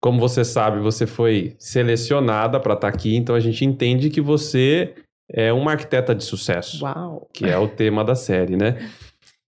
[0.00, 4.22] Como você sabe, você foi selecionada para estar tá aqui, então a gente entende que
[4.22, 4.94] você
[5.32, 6.84] é uma arquiteta de sucesso.
[6.84, 7.28] Uau!
[7.32, 8.78] Que é o tema da série, né?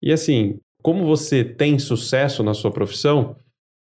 [0.02, 3.36] E assim, como você tem sucesso na sua profissão,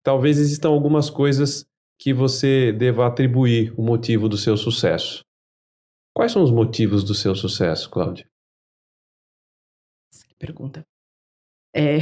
[0.03, 1.65] talvez existam algumas coisas
[1.99, 5.21] que você deva atribuir o motivo do seu sucesso.
[6.15, 8.25] Quais são os motivos do seu sucesso, Cláudia?
[10.27, 10.85] Que pergunta.
[11.75, 11.97] É,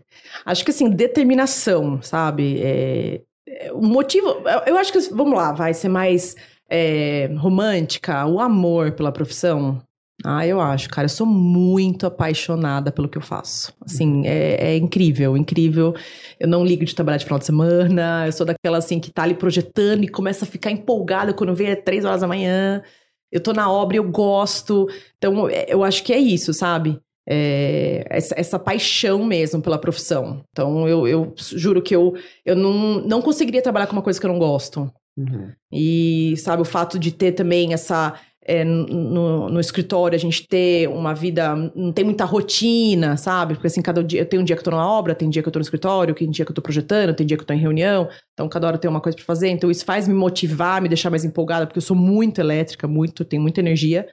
[0.44, 2.62] acho que assim, determinação, sabe?
[2.62, 4.28] É, é, o motivo.
[4.66, 6.36] Eu acho que, vamos lá, vai ser mais
[6.68, 9.82] é, romântica, o amor pela profissão.
[10.24, 13.72] Ah, eu acho, cara, eu sou muito apaixonada pelo que eu faço.
[13.84, 15.94] Assim, é, é, incrível, incrível.
[16.40, 19.24] Eu não ligo de trabalhar de final de semana, eu sou daquela assim que tá
[19.24, 22.82] ali projetando e começa a ficar empolgada quando vê é três horas da manhã.
[23.30, 24.88] Eu tô na obra, eu gosto.
[25.18, 26.98] Então, é, eu acho que é isso, sabe?
[27.28, 30.44] É, essa, essa, paixão mesmo pela profissão.
[30.52, 32.14] Então, eu, eu juro que eu,
[32.44, 34.88] eu não, não conseguiria trabalhar com uma coisa que eu não gosto.
[35.16, 35.50] Uhum.
[35.72, 38.14] E, sabe, o fato de ter também essa.
[38.48, 41.56] É, no, no, escritório, a gente ter uma vida.
[41.74, 43.54] Não tem muita rotina, sabe?
[43.54, 44.24] Porque assim, cada dia.
[44.24, 46.14] Tem um dia que eu tô na obra, tem dia que eu tô no escritório,
[46.14, 48.08] tem dia que eu tô projetando, tem dia que eu tô em reunião.
[48.34, 49.48] Então, cada hora tem uma coisa para fazer.
[49.48, 53.24] Então, isso faz me motivar, me deixar mais empolgada, porque eu sou muito elétrica, muito,
[53.24, 54.06] tenho muita energia.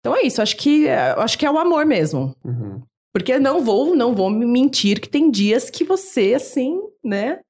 [0.00, 2.34] Então é isso, acho que acho que é o amor mesmo.
[2.44, 2.82] Uhum.
[3.12, 7.40] Porque não vou, não vou mentir que tem dias que você, assim, né?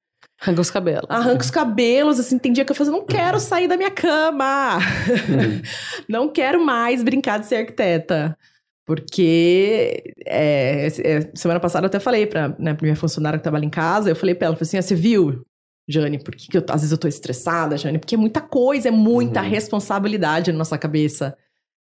[0.40, 1.10] Arranca os cabelos.
[1.10, 4.78] Arranca os cabelos, assim, tem dia que eu falo, não quero sair da minha cama.
[4.78, 5.60] Hum.
[6.08, 8.38] não quero mais brincar de ser arquiteta.
[8.86, 13.66] Porque é, é, semana passada eu até falei pra, né, pra minha funcionária que trabalha
[13.66, 15.44] em casa, eu falei pra ela, falei assim, ah, você viu,
[15.86, 17.98] Jane, por que, que eu, às vezes eu tô estressada, Jane?
[17.98, 19.48] Porque é muita coisa, é muita uhum.
[19.48, 21.36] responsabilidade na nossa cabeça.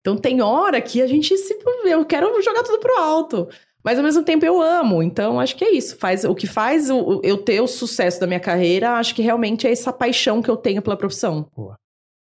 [0.08, 1.58] Então tem hora que a gente se.
[1.84, 3.46] Eu quero jogar tudo pro alto.
[3.84, 5.96] Mas ao mesmo tempo eu amo, então acho que é isso.
[5.98, 9.66] Faz o que faz o, eu ter o sucesso da minha carreira, acho que realmente
[9.66, 11.48] é essa paixão que eu tenho pela profissão.
[11.54, 11.76] Boa.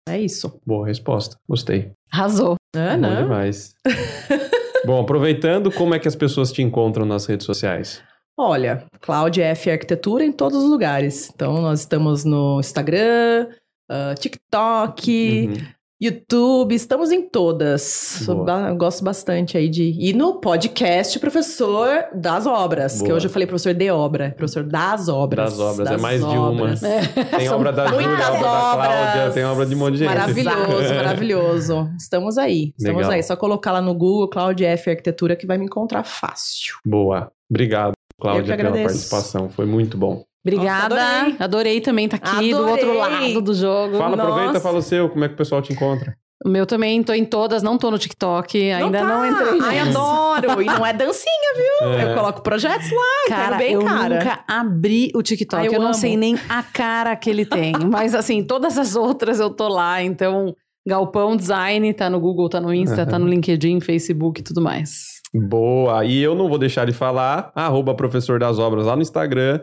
[0.08, 0.60] É isso.
[0.66, 1.38] Boa resposta.
[1.48, 1.92] Gostei.
[2.12, 2.56] Arrasou.
[2.76, 3.22] É, Bom né?
[3.22, 3.74] demais.
[4.86, 8.02] Bom, aproveitando, como é que as pessoas te encontram nas redes sociais?
[8.38, 11.32] Olha, Cláudia F Arquitetura em todos os lugares.
[11.34, 13.48] Então, nós estamos no Instagram,
[13.90, 15.79] uh, TikTok, uhum.
[16.02, 18.26] YouTube, estamos em todas.
[18.46, 19.98] Ba gosto bastante aí de.
[20.00, 23.00] E no podcast, professor das obras.
[23.00, 23.06] Boa.
[23.06, 25.52] Que hoje eu falei professor de obra, professor das obras.
[25.52, 26.80] Das obras, é das é mais obras.
[26.80, 26.96] de uma.
[26.96, 27.02] É.
[27.38, 30.08] Tem obra da Júlia, obra da Cláudia, tem obra de um monte de gente.
[30.08, 31.90] Maravilhoso, maravilhoso.
[31.98, 33.12] Estamos aí, estamos Legal.
[33.12, 33.24] aí.
[33.24, 36.76] Só colocar lá no Google Cláudia F Arquitetura que vai me encontrar fácil.
[36.86, 37.30] Boa.
[37.50, 39.50] Obrigado, Cláudia, pela participação.
[39.50, 40.29] Foi muito bom.
[40.46, 40.96] Obrigada.
[40.96, 41.36] Nossa, adorei.
[41.40, 41.82] adorei.
[41.82, 42.54] também estar tá aqui adorei.
[42.54, 43.98] do outro lado do jogo.
[43.98, 44.30] Fala, Nossa.
[44.30, 46.16] aproveita, fala o seu, como é que o pessoal te encontra?
[46.46, 49.06] O meu também, tô em todas, não tô no TikTok, não ainda tá.
[49.06, 49.60] não entrei.
[49.62, 50.62] Ai, adoro!
[50.62, 51.90] E não é dancinha, viu?
[52.00, 52.12] É.
[52.12, 54.16] Eu coloco projetos lá, cara, bem, eu cara.
[54.16, 57.74] nunca abri o TikTok, Ai, eu, eu não sei nem a cara que ele tem.
[57.90, 60.56] Mas assim, todas as outras eu tô lá, então...
[60.88, 63.08] Galpão Design, tá no Google, tá no Insta, uhum.
[63.08, 65.20] tá no LinkedIn, Facebook e tudo mais.
[65.34, 66.04] Boa!
[66.06, 69.60] E eu não vou deixar de falar, arroba professor das obras lá no Instagram.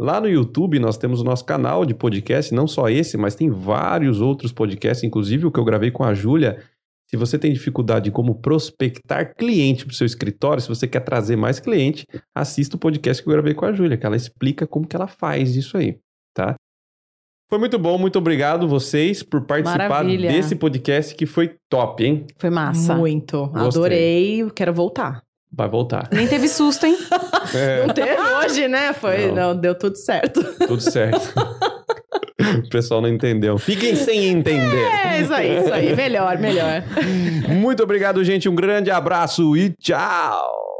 [0.00, 3.50] Lá no YouTube nós temos o nosso canal de podcast, não só esse, mas tem
[3.50, 6.64] vários outros podcasts, inclusive o que eu gravei com a Júlia.
[7.06, 11.00] Se você tem dificuldade em como prospectar cliente para o seu escritório, se você quer
[11.00, 14.66] trazer mais cliente, assista o podcast que eu gravei com a Júlia, que ela explica
[14.66, 15.98] como que ela faz isso aí,
[16.34, 16.54] tá?
[17.50, 20.30] Foi muito bom, muito obrigado vocês por participar Maravilha.
[20.30, 22.26] desse podcast que foi top, hein?
[22.38, 22.94] Foi massa.
[22.94, 23.48] Muito.
[23.48, 23.66] Gostei.
[23.66, 25.20] Adorei, quero voltar.
[25.52, 26.08] Vai voltar.
[26.12, 26.96] Nem teve susto, hein?
[27.54, 27.84] É.
[27.84, 28.92] Não teve hoje, né?
[28.92, 29.48] Foi, não.
[29.48, 30.42] não, deu tudo certo.
[30.66, 31.34] Tudo certo.
[32.64, 33.58] o pessoal não entendeu.
[33.58, 34.88] Fiquem sem entender.
[35.04, 35.96] É, isso aí, isso aí.
[35.96, 36.84] Melhor, melhor.
[37.48, 38.48] Muito obrigado, gente.
[38.48, 40.79] Um grande abraço e tchau.